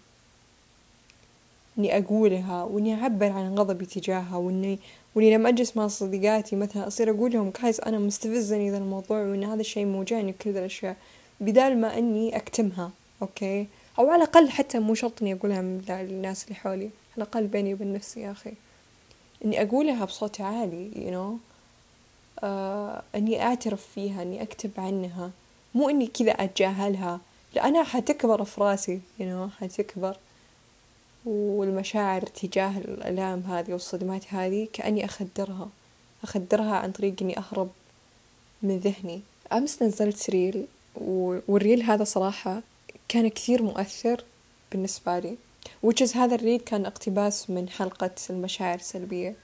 إني 1.78 1.98
أقولها 1.98 2.64
وإني 2.64 3.02
أعبر 3.02 3.32
عن 3.32 3.56
غضبي 3.60 3.86
تجاهها 3.86 4.38
وإني 4.38 4.80
وإني 5.16 5.36
لما 5.36 5.50
أجلس 5.50 5.78
مع 5.78 5.88
صديقاتي 5.88 6.56
مثلا 6.56 6.88
أصير 6.88 7.10
أقول 7.10 7.34
لهم 7.34 7.52
كايس 7.52 7.80
أنا 7.80 8.00
مستفزني 8.00 8.72
ذا 8.72 8.78
الموضوع 8.78 9.22
وإن 9.22 9.44
هذا 9.44 9.62
الشيء 9.62 9.86
موجعني 9.86 10.34
كل 10.34 10.52
ذا 10.52 10.60
الأشياء 10.60 10.96
بدال 11.40 11.82
ما 11.82 11.98
إني 11.98 12.36
أكتمها 12.36 12.92
أوكي؟ 13.22 13.68
أو 14.00 14.10
على 14.10 14.24
الأقل 14.24 14.50
حتى 14.50 14.80
مو 14.80 14.94
شرط 14.94 15.22
إني 15.22 15.34
أقولها 15.34 15.62
للناس 16.04 16.44
اللي 16.44 16.56
حولي 16.56 16.84
على 16.86 16.92
الأقل 17.18 17.48
بيني 17.48 17.74
وبين 17.74 17.94
نفسي 17.94 18.22
يا 18.22 18.32
أخي. 18.32 18.54
إني 19.46 19.62
أقولها 19.62 20.06
بصوت 20.06 20.42
عالي 20.42 20.92
you 20.96 21.14
know 21.14 21.40
آه 22.44 23.04
إني 23.16 23.44
أعترف 23.44 23.88
فيها 23.96 24.22
إني 24.22 24.42
أكتب 24.42 24.72
عنها. 24.78 25.32
مو 25.76 25.90
إني 25.90 26.08
كذا 26.08 26.32
أتجاهلها. 26.32 27.20
لأنها 27.56 27.84
حتكبر 27.84 28.44
في 28.44 28.62
راسي 28.62 29.00
know 29.20 29.50
حتكبر. 29.60 30.18
والمشاعر 31.26 32.22
تجاه 32.22 32.78
الآلام 32.78 33.40
هذه 33.40 33.72
والصدمات 33.72 34.34
هذه 34.34 34.68
كأني 34.74 35.06
أخدرها. 35.06 35.70
أخدرها 36.24 36.76
عن 36.76 36.92
طريق 36.92 37.16
إني 37.22 37.38
أهرب 37.38 37.70
من 38.62 38.78
ذهني. 38.78 39.22
أمس 39.54 39.84
نزلت 39.84 40.30
reel 40.30 40.66
وال 40.96 41.25
reel 41.25 41.84
هذا 41.84 42.04
صراحة 42.04 42.62
كان 43.08 43.28
كثير 43.28 43.64
مؤثر 43.64 44.24
بالنسبة 44.72 45.20
لي. 45.20 45.38
وجزء 45.84 46.16
هذا 46.16 46.36
ال 46.36 46.40
reel 46.40 46.60
كان 46.60 46.86
اقتباس 46.86 47.50
من 47.50 47.70
حلقة 47.70 48.12
المشاعر 48.30 48.76
السلبية. 48.76 49.36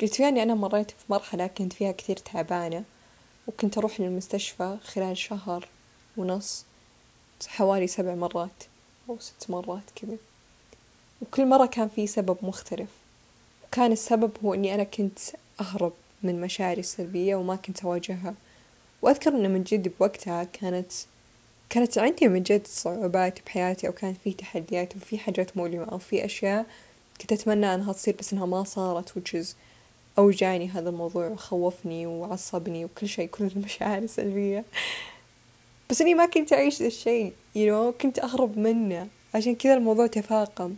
قلت 0.00 0.14
فيها 0.14 0.28
إني 0.28 0.42
أنا 0.42 0.54
مريت 0.54 0.90
في 0.90 1.04
مرحلة 1.10 1.46
كنت 1.46 1.72
فيها 1.72 1.92
كثير 1.92 2.16
تعبانة 2.16 2.84
وكنت 3.46 3.78
أروح 3.78 4.00
للمستشفى 4.00 4.76
خلال 4.84 5.16
شهر 5.18 5.68
ونص. 6.16 6.64
حوالي 7.46 7.86
سبع 7.86 8.14
مرات 8.14 8.64
أو 9.08 9.18
ست 9.18 9.50
مرات 9.50 9.90
كذا. 9.96 10.16
وكل 11.22 11.46
مرة 11.46 11.66
كان 11.66 11.88
في 11.88 12.06
سبب 12.06 12.36
مختلف. 12.42 12.88
وكان 13.64 13.92
السبب 13.92 14.30
هو 14.44 14.54
إني 14.54 14.74
أنا 14.74 14.84
كنت 14.84 15.18
أهرب 15.60 15.92
من 16.22 16.40
مشاعري 16.40 16.80
السلبية 16.80 17.36
وما 17.36 17.56
كنت 17.56 17.84
أواجهها. 17.84 18.34
وأذكر 19.02 19.30
إنه 19.30 19.48
من 19.48 19.62
جد 19.62 19.92
بوقتها 19.98 20.44
كانت 20.44 20.92
كانت 21.70 21.98
عندي 21.98 22.28
من 22.28 22.42
جد 22.42 22.66
صعوبات 22.66 23.38
بحياتي 23.46 23.86
أو 23.86 23.92
كان 23.92 24.14
في 24.24 24.32
تحديات 24.32 24.96
وفي 24.96 25.18
حاجات 25.18 25.56
مؤلمة 25.56 25.84
أو 25.84 25.98
في 25.98 26.24
أشياء 26.24 26.66
كنت 27.20 27.32
أتمنى 27.32 27.74
أنها 27.74 27.92
تصير 27.92 28.16
بس 28.18 28.32
إنها 28.32 28.46
ما 28.46 28.64
صارت 28.64 29.10
which 29.10 29.46
أوجعني 30.18 30.68
هذا 30.68 30.88
الموضوع 30.88 31.28
وخوفني 31.28 32.06
وعصبني 32.06 32.84
وكل 32.84 33.08
شيء 33.08 33.28
كل 33.28 33.44
المشاعر 33.56 33.98
السلبية. 33.98 34.64
بس 35.90 36.00
إني 36.00 36.14
ما 36.14 36.26
كنت 36.26 36.52
أعيش 36.52 36.80
ذا 36.82 36.86
الشيء 36.86 37.32
you 37.54 37.58
know 37.70 38.02
كنت 38.02 38.18
أهرب 38.18 38.58
منه. 38.58 39.08
عشان 39.34 39.54
كذا 39.54 39.74
الموضوع 39.74 40.06
تفاقم. 40.06 40.74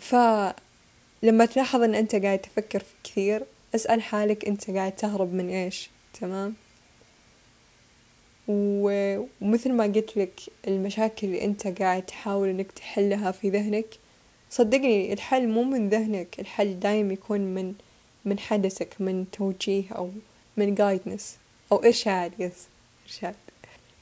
فلما 0.00 1.44
تلاحظ 1.52 1.82
إن 1.82 1.94
أنت 1.94 2.14
قاعد 2.16 2.38
تفكر 2.38 2.82
كثير 3.04 3.44
أسأل 3.74 4.02
حالك 4.02 4.44
أنت 4.44 4.70
قاعد 4.70 4.92
تهرب 4.92 5.34
من 5.34 5.48
إيش 5.48 5.90
تمام؟ 6.20 6.54
ومثل 8.48 9.72
ما 9.72 9.84
قلت 9.84 10.16
لك 10.16 10.40
المشاكل 10.68 11.26
اللي 11.26 11.44
أنت 11.44 11.66
قاعد 11.82 12.02
تحاول 12.02 12.48
إنك 12.48 12.72
تحلها 12.72 13.30
في 13.30 13.50
ذهنك 13.50 13.86
صدقني 14.50 15.12
الحل 15.12 15.48
مو 15.48 15.62
من 15.62 15.88
ذهنك 15.88 16.40
الحل 16.40 16.80
دايم 16.80 17.10
يكون 17.10 17.40
من 17.40 17.74
من 18.24 18.38
حدثك 18.38 19.00
من 19.00 19.30
توجيه 19.32 19.92
أو 19.92 20.10
من 20.56 20.74
جايدنس 20.74 21.36
أو 21.72 21.76
إرشاد 21.76 22.32
يس 22.38 22.68
إرشاد. 23.06 23.34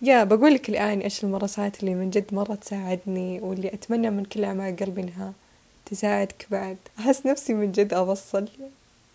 يا 0.03 0.25
بقول 0.25 0.55
لك 0.55 0.69
الآن 0.69 1.01
إيش 1.01 1.25
المراسات 1.25 1.81
اللي 1.81 1.95
من 1.95 2.11
جد 2.11 2.35
مرة 2.35 2.55
تساعدني 2.55 3.41
واللي 3.41 3.69
أتمنى 3.69 4.11
من 4.11 4.25
كل 4.25 4.45
اعماق 4.45 4.75
قلبي 4.75 5.01
إنها 5.01 5.33
تساعدك 5.87 6.47
بعد. 6.51 6.77
أحس 6.99 7.27
نفسي 7.27 7.55
من 7.55 7.73
جد 7.73 7.95
أوصل 7.95 8.49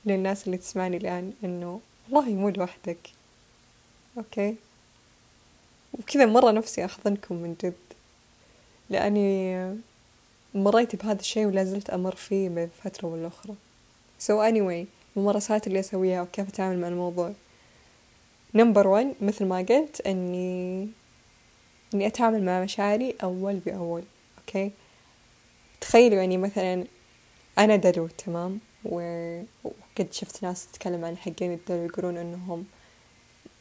للناس 0.05 0.45
اللي 0.45 0.57
تسمعني 0.57 0.97
الآن 0.97 1.33
إنه 1.43 1.79
والله 2.09 2.29
مو 2.29 2.49
لوحدك. 2.49 2.97
okay؟ 4.17 4.55
وكذا 5.93 6.25
مرة 6.25 6.51
نفسي 6.51 6.85
أحضنكم 6.85 7.35
من 7.35 7.55
جد. 7.63 7.73
لأني 8.89 9.75
مريت 10.55 10.95
بهذا 10.95 11.19
الشيء 11.19 11.45
ولا 11.45 11.63
زلت 11.63 11.89
أمر 11.89 12.15
فيه 12.15 12.49
بين 12.49 12.69
فترة 12.83 13.07
والأخرى 13.07 13.55
so 14.27 14.51
anyway 14.51 14.87
الممارسات 15.17 15.67
اللي 15.67 15.79
أسويها 15.79 16.21
وكيف 16.21 16.49
أتعامل 16.49 16.81
مع 16.81 16.87
الموضوع. 16.87 17.33
number 18.55 18.87
one 18.87 19.15
مثل 19.21 19.45
ما 19.45 19.57
قلت 19.57 20.01
إني 20.07 20.89
إني 21.93 22.07
أتعامل 22.07 22.43
مع 22.43 22.63
مشاعري 22.63 23.15
أول 23.23 23.55
بأول 23.55 24.03
okay؟ 24.37 24.71
تخيلوا 25.81 26.17
يعني 26.17 26.37
مثلا 26.37 26.83
أنا 27.59 27.75
دلو 27.75 28.07
تمام؟ 28.07 28.59
وقد 28.85 30.07
شفت 30.11 30.43
ناس 30.43 30.67
تتكلم 30.71 31.05
عن 31.05 31.17
حقين 31.17 31.53
الدلو 31.53 31.85
يقولون 31.85 32.17
إنهم 32.17 32.65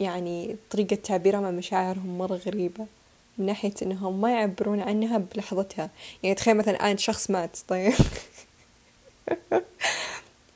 يعني 0.00 0.56
طريقة 0.70 0.96
تعبيرهم 0.96 1.44
عن 1.44 1.56
مشاعرهم 1.56 2.18
مرة 2.18 2.34
غريبة 2.34 2.87
من 3.38 3.46
ناحية 3.46 3.75
إنهم 3.82 4.20
ما 4.20 4.32
يعبرون 4.32 4.80
عنها 4.80 5.18
بلحظتها. 5.18 5.90
يعني 6.22 6.34
تخيل 6.34 6.56
مثلا 6.56 6.75
الآن 6.75 6.99
شخص 6.99 7.30
مات 7.30 7.58
طيب؟ 7.68 7.92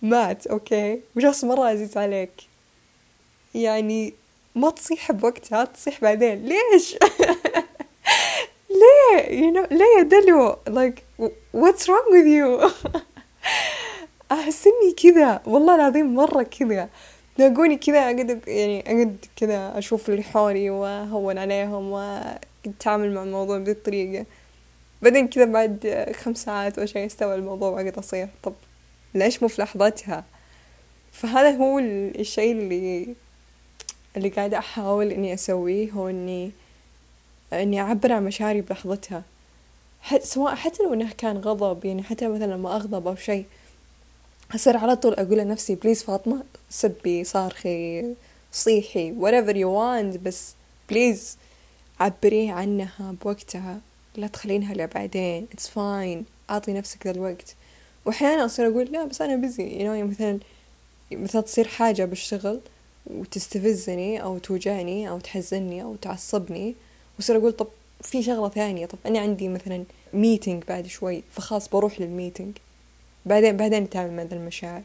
مات 0.03 0.47
okay؟ 0.47 1.01
وشخص 1.17 1.45
مرة 1.45 1.65
عزيز 1.65 1.97
عليك. 1.97 2.33
يعني 3.55 4.15
ما 4.57 4.71
تصيح 4.71 5.13
بوقتها 5.13 5.65
تصيح 5.65 6.01
بعدين. 6.01 6.45
ليش؟ 6.45 6.97
ليه؟ 8.81 9.23
You 9.29 9.55
know 9.55 9.73
ليه 9.73 9.99
يا 9.99 10.03
دلو؟ 10.03 10.57
Like 10.69 11.03
what's 11.55 11.83
wrong 11.83 12.09
with 12.11 12.27
you? 12.27 12.71
أحس 14.33 14.67
إني 14.67 14.93
كذا. 14.93 15.43
والله 15.47 15.75
العظيم 15.75 16.15
مرة 16.15 16.43
كذا. 16.43 16.89
تلاقوني 17.37 17.77
كذا 17.77 17.99
أقعد 17.99 18.43
يعني 18.47 18.81
أقعد 18.81 19.27
كذا 19.37 19.79
أشوف 19.79 20.11
اللي 20.11 20.23
حولي 20.23 20.71
وأهون 20.71 21.39
عليهم 21.39 21.91
وأتعامل 21.91 23.15
مع 23.15 23.23
الموضوع 23.23 23.59
بذي 23.59 23.71
الطريقة 23.71 24.27
بعدين 25.03 25.29
كذا 25.29 25.45
بعد 25.45 26.07
خمس 26.23 26.45
ساعات 26.45 26.79
أو 26.79 26.87
شيء 26.87 27.07
استوى 27.07 27.35
الموضوع 27.35 27.69
وأقعد 27.69 27.99
أصيح. 27.99 28.29
طب 28.43 28.55
ليش 29.15 29.43
مو 29.43 29.49
في 29.49 29.63
لحظتها 29.63 30.25
فهذا 31.13 31.51
هو 31.51 31.79
الشيء 31.79 32.53
اللي 32.53 33.15
اللي 34.17 34.29
قاعدة 34.29 34.59
أحاول 34.59 35.11
إني 35.11 35.35
أسويه 35.35 35.91
هو 35.91 36.09
إني 36.09 36.51
إني 37.53 37.81
أعبر 37.81 38.13
عن 38.13 38.25
مشاعري 38.25 38.61
بلحظتها. 38.61 39.23
سواء 40.23 40.55
حتى 40.55 40.83
لو 40.83 40.95
إنه 40.95 41.13
كان 41.19 41.37
غضب 41.37 41.85
يعني 41.85 42.03
حتى 42.03 42.29
مثلا 42.29 42.53
لما 42.53 42.77
أغضب 42.77 43.07
أو 43.09 43.17
شيء 43.17 43.45
أصير 44.55 44.77
على 44.77 44.97
طول 44.97 45.15
أقول 45.15 45.39
لنفسي 45.39 45.75
please 45.75 46.03
فاطمة 46.03 46.43
سبي 46.71 47.25
صارخي 47.25 48.05
صيحي 48.53 49.15
whatever 49.21 49.55
you 49.55 49.67
want 49.79 50.19
بس 50.25 50.55
please 50.91 51.37
عبري 52.01 52.51
عنها 52.51 53.15
بوقتها 53.23 53.81
لا 54.17 54.27
تخلينها 54.27 54.75
لبعدين 54.75 55.47
it's 55.55 55.65
fine 55.67 56.25
أعطي 56.51 56.73
نفسك 56.73 57.07
ذا 57.07 57.13
الوقت. 57.13 57.55
وأحيانا 58.05 58.45
أصير 58.45 58.69
أقول 58.69 58.85
لا 58.93 59.05
بس 59.05 59.23
أنا 59.23 59.37
busy 59.37 59.71
you 59.71 59.79
know 59.79 59.81
يعني 59.81 60.03
مثلا 60.03 60.39
مثلا 61.13 61.41
تصير 61.43 61.69
حاجة 61.69 62.05
بالشغل 62.05 62.61
وتستفزني 63.11 64.23
أو 64.23 64.39
توجعني 64.39 65.09
أو 65.09 65.19
تحزني 65.19 65.83
أو 65.83 65.97
تعصبني 65.97 66.75
وأصير 67.19 67.37
أقول 67.37 67.53
طب 67.53 67.67
في 68.03 68.23
شغلة 68.23 68.49
ثانية 68.49 68.87
طب 68.87 68.99
أنا 69.07 69.19
عندي 69.19 69.49
مثلا 69.49 69.85
meeting 70.15 70.63
بعد 70.69 70.87
شوي 70.87 71.23
فخلاص 71.33 71.69
بروح 71.69 72.01
لل 72.01 72.13
meeting 72.13 72.57
بعدين 73.27 73.57
بعدين 73.57 73.83
نتعامل 73.83 74.17
مع 74.17 74.23
ذا 74.23 74.35
المشاعر. 74.35 74.83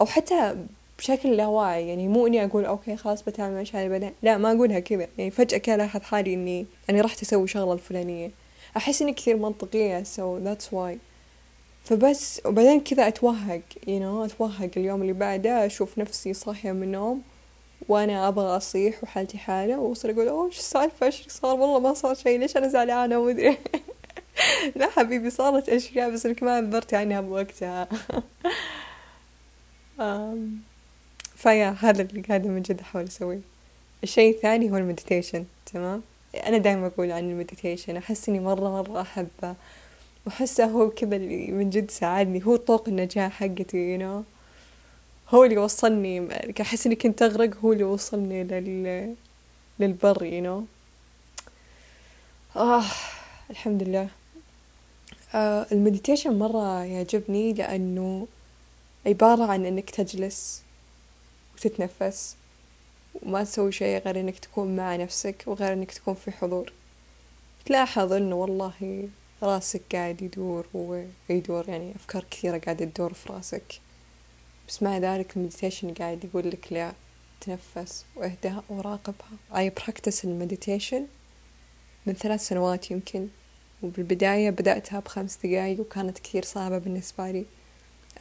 أو 0.00 0.06
حتى 0.06 0.56
بشكل 0.98 1.36
لا 1.36 1.46
واعي 1.46 1.88
يعني 1.88 2.08
مو 2.08 2.26
إني 2.26 2.44
أقول 2.44 2.64
okay 2.64 2.96
خلاص 2.96 3.22
بتعامل 3.22 3.54
مع 3.54 3.60
مشاعري 3.60 3.88
بعدين 3.88 4.12
لا 4.22 4.38
ما 4.38 4.52
أقولها 4.52 4.80
كذا. 4.80 5.08
يعني 5.18 5.30
فجأة 5.30 5.58
كذا 5.58 5.76
لاحظ 5.76 6.00
حالي 6.00 6.34
إني 6.34 6.66
أنا 6.90 7.00
رحت 7.00 7.22
أسوي 7.22 7.48
شغلة 7.48 7.72
الفلانية. 7.72 8.30
أحس 8.76 9.02
إني 9.02 9.12
كثير 9.12 9.36
منطقية 9.36 10.02
so 10.02 10.46
that's 10.46 10.66
why. 10.74 10.96
فبس 11.84 12.40
وبعدين 12.44 12.80
كذا 12.80 13.08
أتوهق 13.08 13.60
you 13.82 14.00
know 14.00 14.24
أتوهق 14.24 14.70
اليوم 14.76 15.02
اللي 15.02 15.12
بعده 15.12 15.66
أشوف 15.66 15.98
نفسي 15.98 16.34
صاحية 16.34 16.72
من 16.72 16.82
النوم. 16.82 17.22
وأنا 17.88 18.28
أبغى 18.28 18.56
أصيح 18.56 19.04
وحالتي 19.04 19.38
حالة 19.38 19.78
وأوصل 19.78 20.10
أقول 20.10 20.28
أوه 20.28 20.46
إيش 20.46 20.58
السالفة؟ 20.58 21.06
إيش 21.06 21.24
صار؟ 21.28 21.60
والله 21.60 21.78
ما 21.80 21.94
صار 21.94 22.14
شيء 22.14 22.38
ليش 22.38 22.56
أنا 22.56 22.68
زعلانة؟ 22.68 23.18
ومدري 23.18 23.56
لا 24.76 24.90
حبيبي 24.90 25.30
صارت 25.30 25.68
أشياء 25.68 26.10
بس 26.10 26.26
إنك 26.26 26.42
ما 26.42 26.56
عبرتي 26.56 26.96
عنها 26.96 27.20
بوقتها 27.20 27.88
فيا 31.36 31.76
هذا 31.80 32.02
اللي 32.02 32.20
قاعدة 32.20 32.48
من 32.48 32.62
جد 32.62 32.80
أحاول 32.80 33.04
أسويه. 33.04 33.40
الشيء 34.02 34.34
الثاني 34.34 34.70
هو 34.70 34.76
ال 34.76 34.82
meditation 34.82 35.44
تمام؟ 35.72 36.02
أنا 36.46 36.58
دائما 36.58 36.86
أقول 36.86 37.12
عن 37.12 37.30
ال 37.30 37.36
meditation 37.36 37.96
أحس 37.96 38.28
إني 38.28 38.40
مرة 38.40 38.70
مرة 38.82 39.00
أحبه. 39.00 39.54
وأحسه 40.26 40.64
هو 40.64 40.90
كذا 40.90 41.16
اللي 41.16 41.46
من 41.46 41.70
جد 41.70 41.90
ساعدني. 41.90 42.46
هو 42.46 42.56
طوق 42.56 42.88
النجاة 42.88 43.28
حقتي 43.28 43.98
you 43.98 44.02
know 44.02 44.39
هو 45.34 45.44
اللي 45.44 45.58
وصلني 45.58 46.28
أحس 46.60 46.86
إني 46.86 46.94
كنت 46.96 47.22
أغرق 47.22 47.56
هو 47.56 47.72
اللي 47.72 47.84
وصلني 47.84 48.44
لل 48.44 49.14
للبر 49.80 50.18
you 50.18 50.44
know. 50.44 50.64
آه 52.56 52.84
الحمد 53.50 53.82
لله. 53.82 54.08
آه 55.34 55.66
ال 55.72 55.78
meditation 55.78 56.38
مرة 56.38 56.84
يعجبني 56.84 57.52
لأنه 57.52 58.26
عبارة 59.06 59.44
عن 59.44 59.66
إنك 59.66 59.90
تجلس 59.90 60.62
وتتنفس 61.54 62.36
وما 63.22 63.44
تسوي 63.44 63.72
شيء 63.72 64.02
غير 64.04 64.20
إنك 64.20 64.38
تكون 64.38 64.76
مع 64.76 64.96
نفسك 64.96 65.44
وغير 65.46 65.72
إنك 65.72 65.92
تكون 65.92 66.14
في 66.14 66.30
حضور. 66.30 66.72
تلاحظ 67.66 68.12
إنه 68.12 68.36
والله 68.36 69.08
راسك 69.42 69.82
قاعد 69.92 70.22
يدور 70.22 70.66
ويدور 70.74 71.68
يعني 71.68 71.92
أفكار 71.96 72.24
كثيرة 72.30 72.58
قاعدة 72.58 72.84
تدور 72.84 73.12
في 73.14 73.32
راسك. 73.32 73.80
بس 74.70 74.82
مع 74.82 74.98
ذلك 74.98 75.36
ال 75.36 75.41
meditation 75.41 75.94
قاعد 75.94 76.24
يقول 76.24 76.50
لك 76.50 76.72
لا 76.72 76.92
تنفس 77.40 78.04
واهدى 78.16 78.52
وراقبها. 78.68 79.30
I 79.52 79.70
practice 79.82 80.24
ال 80.24 80.31
meditation 80.31 81.06
من 82.06 82.12
ثلاث 82.12 82.48
سنوات 82.48 82.90
يمكن. 82.90 83.28
وبالبداية 83.82 84.50
بدأتها 84.50 85.00
بخمس 85.00 85.36
دقايق 85.36 85.80
وكانت 85.80 86.18
كثير 86.18 86.44
صعبة 86.44 86.78
بالنسبة 86.78 87.30
لي. 87.30 87.44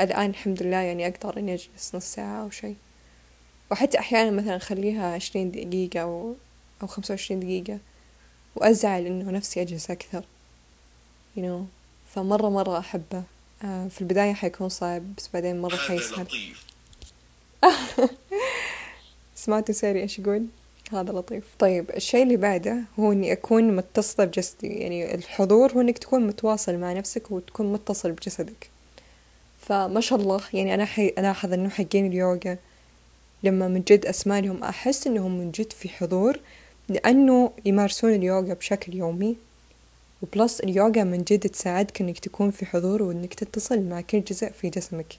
الآن 0.02 0.30
الحمد 0.30 0.64
لله 0.64 0.78
يعني 0.78 1.08
أقدر 1.08 1.38
إني 1.38 1.54
أجلس 1.54 1.96
نص 1.96 2.06
ساعة 2.06 2.44
أو 2.44 2.50
شيء. 2.50 2.76
وحتى 3.72 4.00
أحيانا 4.00 4.32
مثلا 4.32 4.56
أخليها 4.56 5.14
عشرين 5.14 5.52
دقيقة 5.52 6.00
أو 6.00 6.36
أو 6.82 6.88
خمسة 6.88 7.12
وعشرين 7.12 7.40
دقيقة. 7.40 7.80
وأزعل 8.56 9.06
إنه 9.06 9.32
نفسي 9.32 9.62
أجلس 9.62 9.92
أكثر. 9.92 10.24
You 11.38 11.42
know. 11.42 11.64
فمرة 12.16 12.50
مرة 12.50 12.80
أحبه. 12.80 13.24
في 13.62 14.02
البداية 14.02 14.34
حيكون 14.34 14.70
صعب 14.70 15.16
بس 15.18 15.30
بعدين 15.34 15.62
مرة 15.62 15.76
حيسهل 15.76 16.28
سمعتوا 19.36 19.74
ساري 19.74 20.02
إيش 20.02 20.20
يقول؟ 20.20 20.46
هذا 20.92 21.12
لطيف. 21.12 21.44
طيب 21.60 21.90
الشيء 21.96 22.24
اللي 22.24 22.38
بعده 22.38 22.78
هو 23.00 23.12
إني 23.12 23.32
أكون 23.32 23.76
متصلة 23.76 24.26
بجسدي. 24.26 24.68
يعني 24.68 25.16
الحضور 25.16 25.72
هو 25.72 25.82
إنك 25.82 25.98
تكون 25.98 26.28
متواصل 26.28 26.78
مع 26.78 26.94
نفسك 26.94 27.32
وتكون 27.32 27.74
متصل 27.74 28.12
بجسدك. 28.12 28.70
فما 29.60 30.02
شاء 30.02 30.20
الله 30.20 30.42
يعني 30.54 30.74
أنا 30.74 30.86
حي 30.86 31.08
ألاحظ 31.08 31.54
إنه 31.54 31.70
حقين 31.70 32.06
اليوغا. 32.06 32.58
لما 33.44 33.68
من 33.68 33.82
جد 33.82 34.06
أسمع 34.06 34.40
لهم 34.40 34.64
أحس 34.64 35.08
إنهم 35.08 35.38
من 35.38 35.52
جد 35.52 35.74
في 35.74 35.90
حضور 35.90 36.40
لأنه 36.90 37.52
يمارسون 37.66 38.14
اليوغا 38.14 38.54
بشكل 38.54 38.96
يومي. 38.96 39.38
و 40.22 40.29
plus 40.29 40.60
اليوغا 40.60 41.04
من 41.04 41.24
جد 41.24 41.50
تساعدك 41.50 42.02
إنك 42.02 42.20
تكون 42.20 42.52
في 42.52 42.66
حضور 42.66 43.04
وإنك 43.04 43.34
تتصل 43.34 43.82
مع 43.82 44.02
كل 44.02 44.24
جزء 44.24 44.50
في 44.52 44.70
جسمك. 44.70 45.16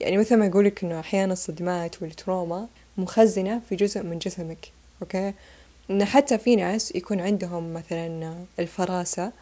يعني 0.00 0.18
مثل 0.18 0.36
ما 0.36 0.46
يقولك 0.46 0.84
إنه 0.84 1.00
أحيانا 1.00 1.32
الصدمات 1.32 2.02
وال 2.02 2.18
trauma 2.18 2.68
مخزنة 2.98 3.60
في 3.68 3.76
جزء 3.76 4.02
من 4.02 4.18
جسمك 4.18 4.68
okay؟ 5.02 5.32
إن 5.90 6.04
حتى 6.04 6.38
في 6.38 6.56
ناس 6.56 6.94
يكون 6.94 7.20
عندهم 7.20 7.74
مثلا 7.74 8.34
الفراسة 8.58 9.32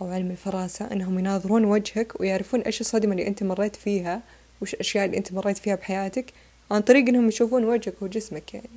أو 0.00 0.06
علم 0.06 0.30
الفراسة 0.30 0.92
إنهم 0.92 1.18
يناظرون 1.18 1.64
وجهك 1.64 2.20
ويعرفون 2.20 2.60
إيش 2.60 2.80
الصدمة 2.80 3.12
اللي 3.12 3.26
أنت 3.26 3.42
مريت 3.42 3.76
فيها 3.76 4.22
وش 4.60 4.74
الأشياء 4.74 5.04
اللي 5.04 5.16
أنت 5.16 5.32
مريت 5.32 5.58
فيها 5.58 5.74
بحياتك 5.74 6.32
عن 6.70 6.80
طريق 6.80 7.08
إنهم 7.08 7.28
يشوفون 7.28 7.64
وجهك 7.64 8.02
وجسمك 8.02 8.54
يعني 8.54 8.68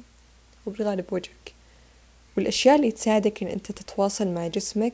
وبالغالب 0.65 1.06
وجهك. 1.12 1.54
والأشياء 2.38 2.75
اللي 2.75 2.91
تساعدك 2.91 3.43
إن 3.43 3.47
أنت 3.49 3.71
تتواصل 3.71 4.27
مع 4.27 4.47
جسمك 4.47 4.93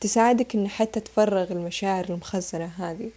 تساعدك 0.00 0.54
إن 0.54 0.68
حتى 0.68 1.00
تفرغ 1.00 1.52
المشاعر 1.52 2.04
المخزنة 2.04 2.70
هذه 2.78 3.10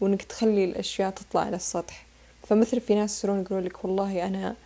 وإنك 0.00 0.22
تخلي 0.22 0.64
الأشياء 0.64 1.10
تطلع 1.10 1.40
على 1.40 1.56
السطح. 1.56 2.06
فمثل 2.46 2.80
في 2.80 2.94
ناس 2.94 3.18
يصيرون 3.18 3.40
يقولون 3.40 3.64
لك 3.64 3.84
والله 3.84 4.26
أنا 4.26 4.56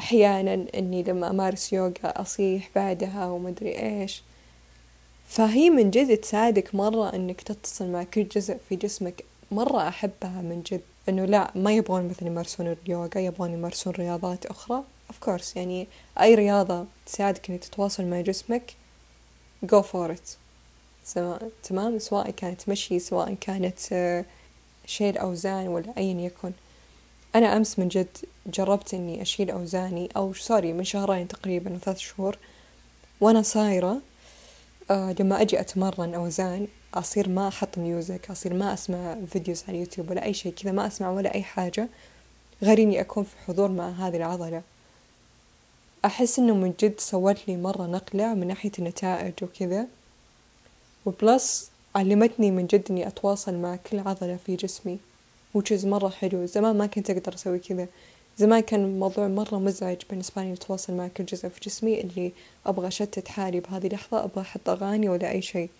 أحيانا 0.00 0.66
إني 0.74 1.02
لما 1.02 1.30
أمارس 1.30 1.72
يوغا 1.72 1.92
أصيح 2.04 2.70
بعدها 2.74 3.26
ومدري 3.26 3.78
إيش. 3.78 4.22
فهي 5.28 5.70
من 5.70 5.90
جد 5.90 6.16
تساعدك 6.16 6.74
مرة 6.74 7.14
إنك 7.14 7.40
تتصل 7.40 7.86
مع 7.86 8.02
كل 8.02 8.28
جزء 8.28 8.56
في 8.68 8.76
جسمك. 8.76 9.24
مرة 9.50 9.88
أحبها 9.88 10.42
من 10.42 10.62
جد. 10.62 10.80
إنه 11.08 11.24
لا 11.24 11.50
ما 11.54 11.72
يبغون 11.72 12.08
مثلا 12.08 12.28
يمارسون 12.28 12.76
اليوغا 12.84 13.18
يبغون 13.18 13.52
يمارسون 13.52 13.92
رياضات 13.92 14.46
أخرى. 14.46 14.84
Of 15.12 15.26
course 15.26 15.56
يعني 15.56 15.86
أي 16.20 16.34
رياضة 16.34 16.84
تساعدك 17.06 17.50
إنك 17.50 17.64
تتواصل 17.64 18.04
مع 18.04 18.20
جسمك 18.20 18.74
go 19.66 19.82
for 19.82 20.10
it. 20.10 20.43
تمام 21.62 21.98
سواء 21.98 22.30
كانت 22.30 22.68
مشي 22.68 22.98
سواء 22.98 23.34
كانت 23.40 23.78
شيل 24.86 25.18
أوزان 25.18 25.68
ولا 25.68 25.92
أيا 25.98 26.20
يكن. 26.20 26.52
أنا 27.34 27.56
أمس 27.56 27.78
من 27.78 27.88
جد 27.88 28.16
جربت 28.46 28.94
إني 28.94 29.22
أشيل 29.22 29.50
أوزاني 29.50 30.08
أو 30.16 30.32
سوري 30.32 30.72
من 30.72 30.84
شهرين 30.84 31.28
تقريبا 31.28 31.78
ثلاث 31.78 31.98
شهور. 31.98 32.38
وأنا 33.20 33.42
صايرة 33.42 34.00
آه 34.90 35.14
لما 35.20 35.40
أجي 35.40 35.60
أتمرن 35.60 36.14
أوزان 36.14 36.66
أصير 36.94 37.28
ما 37.28 37.48
أحط 37.48 37.78
music 37.78 38.30
أصير 38.30 38.54
ما 38.54 38.74
أسمع 38.74 39.16
فيديوز 39.32 39.62
على 39.68 39.76
اليوتيوب 39.76 40.10
ولا 40.10 40.24
أي 40.24 40.34
شيء 40.34 40.52
كذا 40.52 40.72
ما 40.72 40.86
أسمع 40.86 41.10
ولا 41.10 41.34
أي 41.34 41.42
حاجة. 41.42 41.88
غير 42.62 42.78
إني 42.78 43.00
أكون 43.00 43.24
في 43.24 43.36
حضور 43.46 43.68
مع 43.70 43.88
هذه 43.88 44.16
العضلة. 44.16 44.62
أحس 46.04 46.38
إنه 46.38 46.54
من 46.54 46.74
جد 46.80 47.00
سوت 47.00 47.48
لي 47.48 47.56
مرة 47.56 47.86
نقلة 47.86 48.34
من 48.34 48.46
ناحية 48.46 48.72
النتائج 48.78 49.32
وكذا. 49.42 49.86
و 51.06 51.19
plus 51.19 51.70
علمتني 51.94 52.50
من 52.50 52.66
جد 52.66 52.84
إني 52.90 53.06
أتواصل 53.06 53.54
مع 53.54 53.76
كل 53.76 53.98
عضلة 53.98 54.38
في 54.46 54.56
جسمي. 54.56 54.98
و 55.54 55.60
it's 55.60 55.86
مرة 55.86 56.08
حلو. 56.08 56.46
زمان 56.46 56.78
ما 56.78 56.86
كنت 56.86 57.10
أقدر 57.10 57.34
أسوي 57.34 57.58
كذا. 57.58 57.86
زمان 58.38 58.60
كان 58.60 58.84
الموضوع 58.84 59.28
مرة 59.28 59.58
مزعج 59.58 59.96
بالنسبة 60.10 60.42
لي 60.42 60.52
أتواصل 60.52 60.92
مع 60.92 61.08
كل 61.08 61.24
جزء 61.24 61.48
في 61.48 61.60
جسمي 61.60 62.00
اللي 62.00 62.32
أبغى 62.66 62.88
أشتت 62.88 63.28
حالي 63.28 63.60
بهذه 63.60 63.86
اللحظة 63.86 64.24
أبغى 64.24 64.40
أحط 64.40 64.68
أغاني 64.68 65.08
ولا 65.08 65.30
أي 65.30 65.42
شيء. 65.42 65.70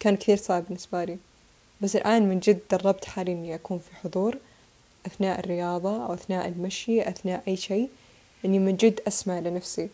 كان 0.00 0.16
كثير 0.16 0.36
صعب 0.36 0.64
بالنسبة 0.64 1.04
لي. 1.04 1.18
بس 1.80 1.96
الآن 1.96 2.28
من 2.28 2.40
جد 2.40 2.60
دربت 2.70 3.04
حالي 3.04 3.32
إني 3.32 3.54
أكون 3.54 3.78
في 3.78 3.96
حضور 3.96 4.38
أثناء 5.06 5.40
الرياضة 5.40 6.06
أو 6.06 6.14
أثناء 6.14 6.48
المشي 6.48 7.08
أثناء 7.08 7.42
أي 7.48 7.56
شيء 7.56 7.88
إني 8.44 8.58
من 8.58 8.76
جد 8.76 9.00
أسمع 9.08 9.38
لنفسي. 9.38 9.88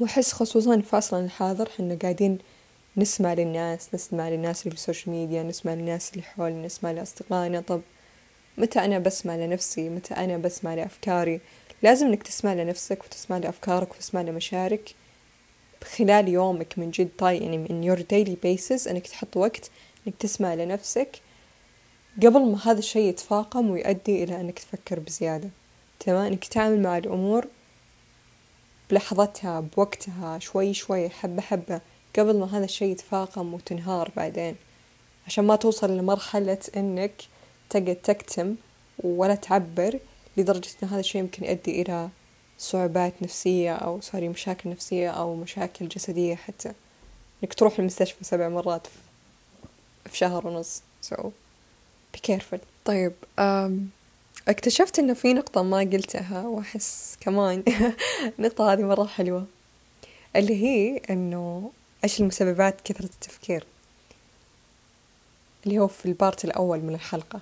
وأحس 0.00 0.32
خصوصا 0.32 0.80
في 0.80 0.96
عصرنا 0.96 1.24
الحاضر 1.24 1.68
حنا 1.68 1.98
قاعدين 2.02 2.38
نسمع 2.96 3.34
للناس 3.34 3.94
نسمع 3.94 4.28
للناس 4.28 4.60
اللي 4.60 4.70
في 4.70 4.76
السوشيال 4.76 5.14
ميديا 5.14 5.42
نسمع 5.42 5.74
للناس 5.74 6.12
اللي 6.12 6.22
حولنا 6.22 6.66
نسمع 6.66 6.90
لأصدقائنا. 6.90 7.60
طب 7.60 7.80
متى 8.58 8.78
أنا 8.78 8.98
بسمع 8.98 9.36
لنفسي؟ 9.36 9.88
متى 9.88 10.14
أنا 10.14 10.36
بسمع 10.36 10.74
لأفكاري؟ 10.74 11.40
لازم 11.82 12.06
إنك 12.06 12.22
تسمع 12.22 12.54
لنفسك 12.54 13.04
وتسمع 13.04 13.38
لأفكارك 13.38 13.90
وتسمع 13.90 14.22
لمشاعرك. 14.22 14.94
خلال 15.96 16.28
يومك 16.28 16.78
من 16.78 16.90
جد 16.90 17.08
طاي 17.18 17.38
يعني 17.38 17.58
من 17.58 17.94
your 17.94 17.98
daily 17.98 18.36
basis 18.46 18.88
إنك 18.88 19.06
تحط 19.06 19.36
وقت 19.36 19.70
إنك 20.06 20.14
تسمع 20.18 20.54
لنفسك 20.54 21.20
قبل 22.16 22.40
ما 22.40 22.58
هذا 22.64 22.78
الشيء 22.78 23.08
يتفاقم 23.08 23.70
ويؤدي 23.70 24.24
إلى 24.24 24.40
إنك 24.40 24.58
تفكر 24.58 25.00
بزيادة. 25.00 25.50
تمام؟ 26.00 26.26
إنك 26.26 26.44
تتعامل 26.44 26.82
مع 26.82 26.98
الأمور 26.98 27.46
بلحظتها 28.90 29.60
بوقتها 29.60 30.38
شوي 30.38 30.74
شوي 30.74 31.08
حبة 31.08 31.42
حبة. 31.42 31.80
قبل 32.18 32.38
ما 32.38 32.58
هذا 32.58 32.64
الشيء 32.64 32.88
يتفاقم 32.88 33.54
وتنهار 33.54 34.10
بعدين. 34.16 34.56
عشان 35.26 35.44
ما 35.44 35.56
توصل 35.56 35.96
لمرحلة 35.98 36.58
إنك 36.76 37.22
تقعد 37.70 37.96
تكتم 37.96 38.56
ولا 38.98 39.34
تعبر 39.34 39.98
لدرجة 40.36 40.70
إن 40.82 40.88
هذا 40.88 41.00
الشيء 41.00 41.20
يمكن 41.20 41.44
يؤدي 41.44 41.82
إلى 41.82 42.08
صعوبات 42.58 43.12
نفسية 43.22 43.74
أو 43.74 44.00
سوري 44.00 44.28
مشاكل 44.28 44.70
نفسية 44.70 45.10
أو 45.10 45.34
مشاكل 45.34 45.88
جسدية 45.88 46.34
حتى. 46.34 46.72
إنك 47.42 47.54
تروح 47.54 47.78
المستشفى 47.78 48.24
سبع 48.24 48.48
مرات 48.48 48.86
في 50.04 50.16
شهر 50.16 50.46
ونص. 50.46 50.82
So 51.10 51.16
be 52.16 52.20
careful. 52.30 52.58
طيب 52.84 53.12
اكتشفت 54.48 54.98
إنه 54.98 55.14
في 55.14 55.34
نقطة 55.34 55.62
ما 55.62 55.78
قلتها 55.78 56.46
وأحس 56.46 57.16
كمان. 57.20 57.62
النقطة 58.38 58.72
هذه 58.72 58.82
مرة 58.82 59.04
حلوة. 59.04 59.46
اللي 60.36 60.62
هي 60.64 61.00
إنه 61.10 61.70
إيش 62.04 62.20
المسببات 62.20 62.80
كثرة 62.80 63.04
التفكير؟ 63.04 63.66
اللي 65.66 65.78
هو 65.78 65.88
في 65.88 66.06
ال 66.06 66.14
part 66.14 66.44
الأول 66.44 66.80
من 66.80 66.94
الحلقة. 66.94 67.40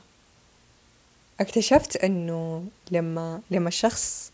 اكتشفت 1.40 1.96
إنه 1.96 2.64
لما 2.90 3.40
لما 3.50 3.68
الشخص 3.68 4.32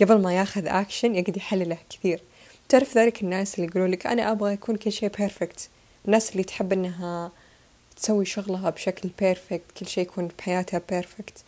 قبل 0.00 0.20
ما 0.22 0.36
ياخذ 0.36 0.66
أكشن 0.66 1.14
يقعد 1.14 1.36
يحلله 1.36 1.78
كثير. 1.90 2.20
تعرف 2.68 2.98
ذلك 2.98 3.22
الناس 3.22 3.54
اللي 3.54 3.66
يقولوا 3.66 3.88
لك 3.88 4.06
أنا 4.06 4.32
أبغى 4.32 4.52
يكون 4.52 4.76
كل 4.76 4.92
شيء 4.92 5.08
perfect 5.18 5.68
الناس 6.06 6.32
اللي 6.32 6.44
تحب 6.44 6.72
إنها 6.72 7.32
تسوي 7.96 8.24
شغلها 8.24 8.70
بشكل 8.70 9.10
perfect 9.18 9.62
كل 9.80 9.86
شيء 9.86 10.04
يكون 10.04 10.28
بحياتها 10.38 10.82
perfect 10.90 11.44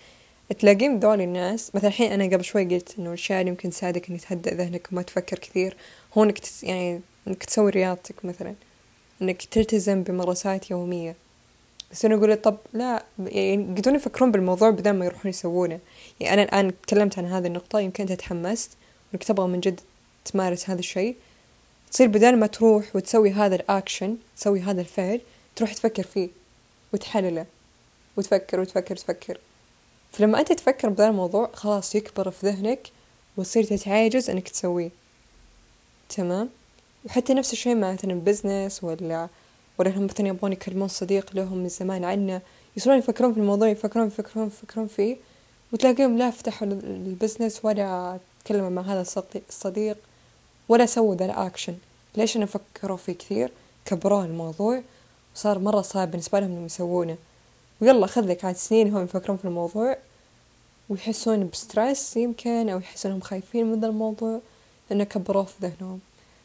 تلاقين 0.58 1.00
ذول 1.00 1.20
الناس 1.20 1.74
مثلا 1.74 1.88
الحين 1.88 2.12
أنا 2.12 2.24
قبل 2.24 2.44
شوي 2.44 2.64
قلت 2.64 2.94
إنه 2.98 3.08
الأشياء 3.08 3.40
اللي 3.40 3.50
يمكن 3.50 3.70
تساعدك 3.70 4.10
إنك 4.10 4.20
تهدئ 4.20 4.54
ذهنك 4.54 4.88
وما 4.92 5.02
تفكر 5.02 5.38
كثير. 5.38 5.76
هو 6.14 6.24
إنك 6.24 6.40
يعني 6.62 7.00
إنك 7.28 7.44
تسوي 7.44 7.70
رياضتك 7.70 8.24
مثلا 8.24 8.54
إنك 9.22 9.42
تلتزم 9.42 10.02
بممارسات 10.02 10.70
يومية. 10.70 11.16
بس 11.90 12.04
أنا 12.04 12.14
أقول 12.14 12.36
طب 12.36 12.56
لا 12.72 13.04
يعني 13.18 13.72
يقدرون 13.72 13.96
يفكرون 13.96 14.32
بالموضوع 14.32 14.70
بدل 14.70 14.90
ما 14.90 15.04
يروحون 15.04 15.30
يسوونه. 15.30 15.80
يعني 16.20 16.42
أنا 16.42 16.42
الآن 16.42 16.80
تكلمت 16.82 17.18
عن 17.18 17.26
هذه 17.26 17.46
النقطة 17.46 17.80
يمكن 17.80 18.02
أنت 18.02 18.12
تحمست 18.12 18.70
إنك 19.14 19.24
تبغى 19.24 19.48
من 19.48 19.60
جد 19.60 19.80
تمارس 20.24 20.70
هذا 20.70 20.78
الشيء. 20.78 21.16
تصير 21.90 22.08
بدل 22.08 22.36
ما 22.36 22.46
تروح 22.46 22.96
وتسوي 22.96 23.30
هذا 23.30 23.54
الأكشن 23.54 24.16
تسوي 24.36 24.60
هذا 24.60 24.80
الفعل 24.80 25.20
تروح 25.56 25.72
تفكر 25.72 26.02
فيه 26.02 26.28
وتحلله. 26.92 27.46
وتفكر 28.16 28.60
وتفكر 28.60 28.94
وتفكر. 28.94 29.38
فلما 30.12 30.40
أنت 30.40 30.52
تفكر 30.52 30.88
بهذا 30.88 31.08
الموضوع 31.08 31.50
خلاص 31.54 31.94
يكبر 31.94 32.30
في 32.30 32.46
ذهنك 32.46 32.88
وتصير 33.36 33.64
تتعاجز 33.64 34.30
إنك 34.30 34.48
تسويه. 34.48 34.90
تمام؟ 36.08 36.48
وحتى 37.06 37.34
نفس 37.34 37.52
الشيء 37.52 37.76
مثلا 37.76 38.14
business 38.14 38.84
ولا 38.84 39.28
ولا 39.78 39.90
هم 39.90 40.04
مثلا 40.04 40.28
يبغون 40.28 40.52
يكلمون 40.52 40.88
صديق 40.88 41.30
لهم 41.34 41.58
من 41.58 41.68
زمان 41.68 42.04
عنه 42.04 42.40
يصيرون 42.76 42.98
يفكرون 42.98 43.34
في 43.34 43.40
الموضوع 43.40 43.68
يفكرون 43.68 44.06
يفكرون 44.06 44.46
يفكرون 44.46 44.86
فيه 44.86 45.16
وتلاقيهم 45.72 46.18
لا 46.18 46.30
فتحوا 46.30 46.68
ال 46.68 46.78
business 46.78 47.60
ولا 47.64 48.18
تكلموا 48.44 48.70
مع 48.70 48.82
هذا 48.82 49.04
الصديق 49.48 49.96
ولا 50.68 50.86
سووا 50.86 51.14
ذا 51.14 51.24
الأكشن 51.24 51.74
ليش؟ 52.16 52.36
لأن 52.36 52.46
فكروا 52.46 52.96
فيه 52.96 53.12
كثير؟ 53.12 53.52
كبروا 53.84 54.24
الموضوع 54.24 54.82
وصار 55.34 55.58
مرة 55.58 55.82
صعب 55.82 56.10
بالنسبة 56.10 56.40
لهم 56.40 56.50
إنهم 56.50 56.66
يسوونه. 56.66 57.16
ويلا 57.80 58.06
خذ 58.06 58.26
لك 58.26 58.44
عاد 58.44 58.56
سنين 58.56 58.94
هم 58.94 59.04
يفكرون 59.04 59.36
في 59.36 59.44
الموضوع 59.44 59.96
ويحسون 60.88 61.48
بستريس 61.48 62.16
يمكن 62.16 62.68
أو 62.68 62.78
يحسون 62.78 63.12
إنهم 63.12 63.22
خايفين 63.22 63.66
من 63.66 63.80
ذا 63.80 63.86
الموضوع 63.86 64.40
لأنه 64.90 65.04
كبروه 65.04 65.44
في 65.44 65.54
ذهنهم. 65.62 66.00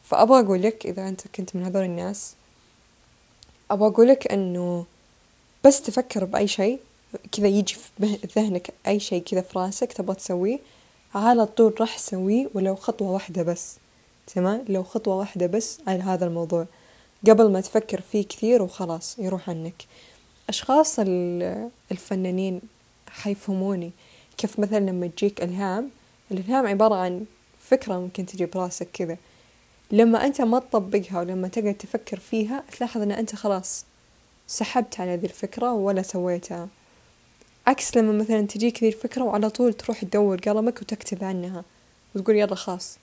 فأبغى 0.09 0.39
أقول 0.39 0.61
لك 0.61 0.85
إذا 0.85 1.07
أنت 1.07 1.27
كنت 1.27 1.55
من 1.55 1.63
هذول 1.63 1.83
الناس 1.83 2.33
أبغى 3.71 3.87
أقول 3.87 4.07
لك 4.07 4.31
إنه 4.31 4.85
بس 5.63 5.81
تفكر 5.81 6.25
بأي 6.25 6.47
شيء 6.47 6.79
كذا 7.31 7.47
يجي 7.47 7.75
في 7.75 8.17
ذهنك 8.35 8.73
أي 8.87 8.99
شيء 8.99 9.23
كذا 9.23 9.41
في 9.41 9.59
راسك 9.59 9.93
تبغى 9.93 10.15
تسويه 10.15 10.59
على 11.15 11.45
طول 11.45 11.75
راح 11.79 11.97
تسويه 11.97 12.49
ولو 12.53 12.75
خطوة 12.75 13.11
واحدة 13.11 13.43
بس 13.43 13.77
تمام؟ 14.27 14.65
لو 14.69 14.83
خطوة 14.83 15.15
واحدة 15.15 15.47
بس 15.47 15.79
على 15.87 16.03
هذا 16.03 16.25
الموضوع 16.25 16.65
قبل 17.27 17.51
ما 17.51 17.61
تفكر 17.61 18.01
فيه 18.01 18.27
كثير 18.27 18.61
وخلاص 18.61 19.19
يروح 19.19 19.49
عنك. 19.49 19.85
أشخاص 20.49 20.99
الفنانين 21.91 22.61
حيفهموني 23.09 23.91
كيف 24.37 24.59
مثلا 24.59 24.79
لما 24.79 25.07
تجيك 25.07 25.43
إلهام 25.43 25.89
الإلهام 26.31 26.67
عبارة 26.67 26.95
عن 26.95 27.25
فكرة 27.59 27.99
ممكن 27.99 28.25
تجي 28.25 28.45
براسك 28.45 28.87
كذا. 28.93 29.17
لما 29.91 30.25
أنت 30.25 30.41
ما 30.41 30.59
تطبقها 30.59 31.19
ولما 31.19 31.47
تقعد 31.47 31.73
تفكر 31.73 32.19
فيها 32.19 32.63
تلاحظ 32.77 33.01
أن 33.01 33.11
أنت 33.11 33.35
خلاص 33.35 33.85
سحبت 34.47 34.99
على 34.99 35.15
ذي 35.15 35.27
الفكرة 35.27 35.73
ولا 35.73 36.01
سويتها. 36.01 36.67
عكس 37.67 37.97
لما 37.97 38.11
مثلا 38.11 38.41
تجيك 38.41 38.83
ذي 38.83 38.87
الفكرة 38.87 39.23
وعلى 39.23 39.49
طول 39.49 39.73
تروح 39.73 40.01
تدور 40.01 40.39
قلمك 40.39 40.81
وتكتب 40.81 41.23
عنها 41.23 41.63
وتقول 42.15 42.35
يلا 42.35 42.55
خلاص 42.55 42.97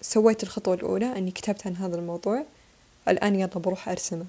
سويت 0.00 0.42
الخطوة 0.42 0.74
الأولى 0.74 1.18
أني 1.18 1.30
كتبت 1.30 1.66
عن 1.66 1.76
هذا 1.76 1.96
الموضوع 1.96 2.44
الآن 3.08 3.34
يلا 3.34 3.46
بروح 3.46 3.88
أرسمه. 3.88 4.26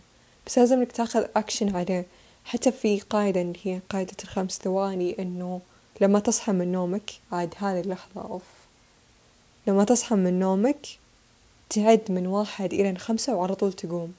بس 0.48 0.58
لازم 0.58 0.78
إنك 0.78 0.92
تاخذ 0.92 1.26
أكشن 1.36 1.76
عليه 1.76 2.06
حتى 2.46 2.72
في 2.72 3.00
قاعدة 3.00 3.42
اللي 3.42 3.60
هي 3.64 3.82
قاعدة 3.90 4.16
الخمس 4.24 4.58
ثواني 4.58 5.16
إنه 5.20 5.62
لما 6.02 6.20
تصحى 6.20 6.52
من 6.52 6.72
نومك 6.72 7.12
عاد 7.32 7.54
هذه 7.58 7.80
اللحظة 7.80 8.22
أوف. 8.22 8.44
لما 9.68 9.84
تصحى 9.84 10.16
من 10.16 10.40
نومك 10.40 10.88
تعد 11.70 12.02
من 12.10 12.28
واحد 12.28 12.74
إلى 12.74 13.00
خمسة 13.00 13.36
وعلى 13.36 13.56
طول 13.56 13.74
تقوم. 13.74 14.14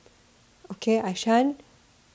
أوكي؟ 0.70 0.98
عشان 0.98 1.54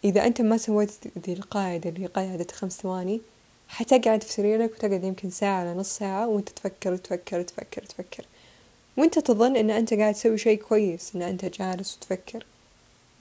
إذا 0.04 0.26
أنت 0.26 0.42
ما 0.42 0.58
سويت 0.58 0.92
ذي 1.26 1.34
القاعدة 1.34 1.90
اللي 1.90 2.04
هي 2.04 2.08
قاعدة 2.08 2.48
خمس 2.54 2.82
ثواني 2.82 3.22
حتقعد 3.68 4.24
في 4.24 4.34
سريرك 4.34 4.72
وتقعد 4.72 5.04
يمكن 5.04 5.30
ساعة 5.30 5.62
ولا 5.62 5.74
نص 5.74 5.98
ساعة 5.98 6.28
وأنت 6.28 6.50
تفكر 6.50 6.94
وتفكر 6.94 7.40
وتفكر 7.40 7.84
وتفكر. 7.84 8.26
وأنت 8.98 9.20
تظن 9.20 9.56
إن 9.56 9.70
أنت 9.70 9.94
قاعد 9.94 10.14
تسوي 10.14 10.38
شيء 10.38 10.62
كويس 10.62 11.16
إن 11.16 11.22
أنت 11.22 11.46
جالس 11.46 11.98
وتفكر. 11.98 12.46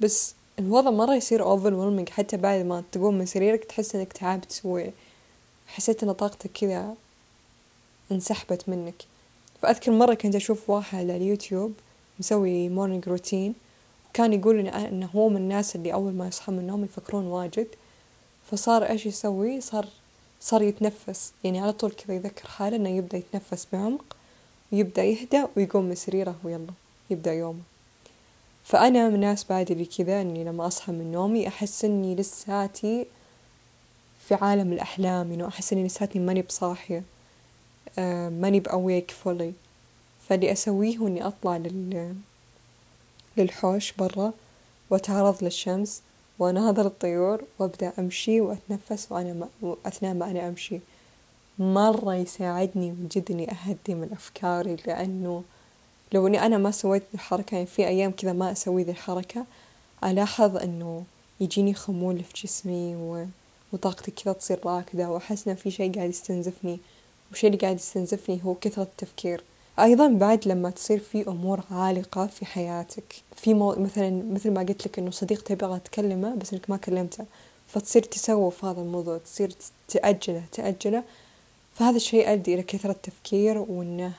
بس 0.00 0.34
الوضع 0.58 0.90
مرة 0.90 1.14
يصير 1.14 1.44
overwhelming. 1.44 2.10
حتى 2.10 2.36
بعد 2.36 2.64
ما 2.64 2.84
تقوم 2.92 3.18
من 3.18 3.26
سريرك 3.26 3.64
تحس 3.64 3.94
إنك 3.94 4.12
تعبت 4.12 4.62
وحسيت 4.64 6.02
إن 6.02 6.12
طاقتك 6.12 6.50
كذا 6.52 6.94
انسحبت 8.12 8.68
منك. 8.68 9.02
فأذكر 9.62 9.92
مرة 9.92 10.14
كنت 10.14 10.34
أشوف 10.34 10.70
واحد 10.70 10.98
على 10.98 11.16
اليوتيوب 11.16 11.72
مسوي 12.18 12.68
morning 12.68 13.08
routine 13.08 13.54
كان 14.12 14.32
يقول 14.32 14.66
إنه 14.68 15.06
هو 15.06 15.28
من 15.28 15.36
الناس 15.36 15.76
اللي 15.76 15.92
أول 15.92 16.12
ما 16.12 16.28
يصحى 16.28 16.52
من 16.52 16.58
النوم 16.58 16.84
يفكرون 16.84 17.26
واجد. 17.26 17.66
فصار 18.50 18.84
إيش 18.84 19.06
يسوي؟ 19.06 19.60
صار 19.60 19.86
صار 20.40 20.62
يتنفس. 20.62 21.32
يعني 21.44 21.60
على 21.60 21.72
طول 21.72 21.90
كذا 21.90 22.14
يذكر 22.14 22.48
حاله 22.48 22.76
إنه 22.76 22.88
يبدأ 22.88 23.18
يتنفس 23.18 23.66
بعمق 23.72 24.16
ويبدأ 24.72 25.04
يهدأ 25.04 25.48
ويقوم 25.56 25.84
من 25.84 25.94
سريره 25.94 26.36
ويلا 26.44 26.66
يبدأ 27.10 27.32
يومه. 27.32 27.62
فأنا 28.64 29.08
من 29.08 29.14
الناس 29.14 29.44
بعد 29.44 29.70
اللي 29.70 29.84
كذا 29.84 30.20
إني 30.20 30.44
لما 30.44 30.66
أصحى 30.66 30.92
من 30.92 31.12
نومي 31.12 31.48
أحس 31.48 31.84
إني 31.84 32.14
لساتي 32.14 33.06
في 34.28 34.34
عالم 34.34 34.72
الأحلام 34.72 35.32
إنه 35.32 35.48
أحس 35.48 35.72
إني 35.72 35.86
لساتني 35.86 36.22
ماني 36.22 36.42
بصاحية 36.42 37.02
آه 37.98 38.28
ماني 38.28 38.60
بأويك 38.60 39.10
فولي 39.10 39.52
فاللي 40.28 40.52
أسويه 40.52 40.98
هو 40.98 41.06
إني 41.06 41.26
أطلع 41.26 41.56
لل 41.56 42.14
للحوش 43.36 43.92
برا 43.92 44.32
وأتعرض 44.90 45.44
للشمس 45.44 46.02
وأناظر 46.38 46.86
الطيور 46.86 47.44
وأبدأ 47.58 47.92
أمشي 47.98 48.40
وأتنفس 48.40 49.12
وأنا 49.12 49.48
أثناء 49.86 50.14
ما 50.14 50.30
أنا 50.30 50.48
أمشي. 50.48 50.80
مرة 51.58 52.14
يساعدني 52.14 52.90
من 52.90 53.08
جد 53.12 53.30
إني 53.30 53.50
أهدي 53.50 53.94
من 53.94 54.08
أفكاري 54.12 54.76
لأنه 54.86 55.42
لو 56.12 56.26
إني 56.26 56.46
أنا 56.46 56.58
ما 56.58 56.70
سويت 56.70 57.02
الحركة 57.14 57.54
يعني 57.54 57.66
في 57.66 57.86
أيام 57.86 58.10
كذا 58.10 58.32
ما 58.32 58.52
أسوي 58.52 58.82
ذي 58.82 58.90
الحركة 58.90 59.44
ألاحظ 60.04 60.56
إنه 60.56 61.04
يجيني 61.40 61.74
خمول 61.74 62.24
في 62.24 62.46
جسمي 62.46 62.96
وطاقتي 63.72 64.10
كذا 64.10 64.32
تصير 64.32 64.58
راكدة 64.64 65.10
وأحس 65.10 65.48
إن 65.48 65.54
في 65.54 65.70
شي 65.70 65.88
قاعد 65.88 66.10
يستنزفني 66.10 66.78
والشي 67.30 67.46
اللي 67.46 67.58
قاعد 67.58 67.76
يستنزفني 67.76 68.40
هو 68.44 68.54
كثرة 68.54 68.82
التفكير. 68.82 69.42
أيضا 69.78 70.08
بعد 70.08 70.48
لما 70.48 70.70
تصير 70.70 70.98
في 70.98 71.28
أمور 71.28 71.60
عالقة 71.70 72.26
في 72.26 72.46
حياتك 72.46 73.14
في 73.36 73.54
مو 73.54 73.74
مثلا 73.74 74.22
مثل 74.32 74.50
ما 74.50 74.60
قلت 74.60 74.86
لك 74.86 74.98
إنه 74.98 75.10
صديق 75.10 75.42
تبغى 75.42 75.80
تكلمه 75.80 76.34
بس 76.34 76.52
إنك 76.52 76.70
ما 76.70 76.76
كلمته 76.76 77.24
فتصير 77.66 78.02
تسوف 78.02 78.64
هذا 78.64 78.80
الموضوع 78.80 79.18
تصير 79.18 79.52
تأجله 79.88 80.42
تأجله. 80.52 81.04
فهذا 81.74 81.96
الشيء 81.96 82.28
يؤدي 82.28 82.54
إلى 82.54 82.62
كثرة 82.62 82.96
تفكير 83.02 83.58
وإنه 83.58 84.12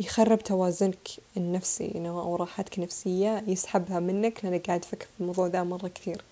يخرب 0.00 0.38
توازنك 0.38 1.08
النفسي 1.36 1.92
أو 1.96 2.36
راحتك 2.36 2.78
النفسية 2.78 3.44
يسحبها 3.46 4.00
منك 4.00 4.44
لأنك 4.44 4.66
قاعد 4.66 4.80
تفكر 4.80 5.06
في 5.14 5.20
الموضوع 5.20 5.46
ذا 5.46 5.62
مرة 5.62 5.88
كثير. 5.88 6.22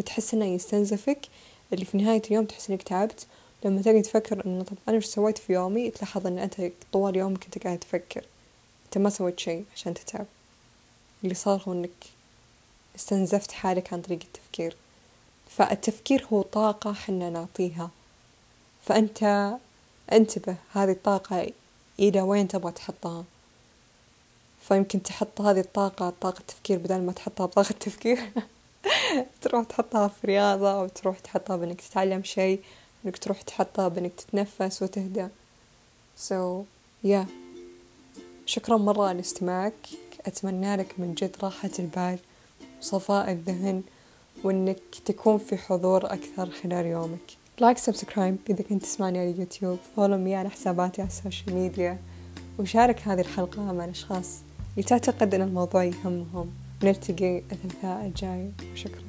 وتحس 0.00 0.34
إنه 0.34 0.44
يستنزفك 0.44 1.20
اللي 1.72 1.84
في 1.84 1.98
نهاية 1.98 2.22
اليوم 2.26 2.44
تحس 2.44 2.70
إنك 2.70 2.82
تعبت 2.82 3.26
لما 3.64 3.82
تقعد 3.82 4.02
تفكر 4.02 4.46
إنه 4.46 4.64
طب 4.64 4.76
أنا 4.88 4.96
وش 4.96 5.04
سويت 5.04 5.38
في 5.38 5.52
يومي؟ 5.52 5.90
تلاحظ 5.90 6.26
إن 6.26 6.38
أنت 6.38 6.72
طوال 6.92 7.16
يومك 7.16 7.44
أنت 7.44 7.64
قاعد 7.64 7.78
تفكر. 7.78 8.24
أنت 8.86 8.98
ما 8.98 9.10
سويت 9.10 9.40
شيء 9.40 9.64
عشان 9.74 9.94
تتعب. 9.94 10.26
اللي 11.24 11.34
صار 11.34 11.62
هو 11.68 11.72
إنك 11.72 11.90
استنزفت 12.96 13.52
حالك 13.52 13.92
عن 13.92 14.02
طريق 14.02 14.18
التفكير. 14.24 14.76
فالتفكير 15.48 16.26
هو 16.32 16.42
طاقة 16.42 16.92
حنا 16.92 17.30
نعطيها. 17.30 17.90
فأنت 18.82 19.50
انتبه 20.12 20.56
هذه 20.72 20.90
الطاقة 20.90 21.52
إلى 21.98 22.20
وين 22.20 22.48
تبغى 22.48 22.72
تحطها. 22.72 23.24
فيمكن 24.60 25.02
تحط 25.02 25.40
هذه 25.40 25.60
الطاقة 25.60 26.12
طاقة 26.20 26.42
تفكير 26.48 26.78
بدل 26.78 27.00
ما 27.00 27.12
تحطها 27.12 27.46
بطاقة 27.46 27.72
تفكير 27.72 28.18
تروح 29.42 29.64
تحطها 29.64 30.08
في 30.08 30.26
رياضة 30.26 30.80
أو 30.80 30.86
تروح 30.86 31.18
تحطها 31.18 31.56
بإنك 31.56 31.80
تتعلم 31.80 32.24
شيء. 32.24 32.60
إنك 33.04 33.18
تروح 33.18 33.42
تحطها 33.42 33.88
بإنك 33.88 34.12
تتنفس 34.14 34.82
وتهدى. 34.82 35.28
So 36.28 36.64
yeah. 37.06 37.26
شكرا 38.46 38.76
مرة 38.76 39.12
لاستماعك 39.12 39.88
أتمنى 40.26 40.76
لك 40.76 40.94
من 40.98 41.14
جد 41.14 41.36
راحة 41.42 41.70
البال 41.78 42.18
وصفاء 42.80 43.32
الذهن 43.32 43.82
وإنك 44.44 44.78
تكون 45.04 45.38
في 45.38 45.56
حضور 45.56 46.06
أكثر 46.12 46.50
خلال 46.50 46.86
يومك. 46.86 47.36
like 47.58 47.78
subscribe 47.78 48.36
إذا 48.50 48.62
كنت 48.62 48.82
تسمعني 48.82 49.18
على 49.18 49.30
اليوتيوب. 49.30 49.78
follow 49.96 50.16
me 50.18 50.34
على 50.34 50.50
حساباتي 50.50 51.02
على 51.02 51.10
ال 51.10 51.16
social 51.16 51.54
media 51.54 51.98
وشارك 52.58 53.00
هذه 53.00 53.20
الحلقة 53.20 53.72
مع 53.72 53.84
الأشخاص 53.84 54.40
اللي 54.70 54.82
تعتقد 54.82 55.34
أن 55.34 55.42
الموضوع 55.42 55.84
يهمهم. 55.84 56.50
نلتقي 56.82 57.38
الثلاثاء 57.38 58.06
الجاي. 58.06 58.50
شكرا. 58.74 59.05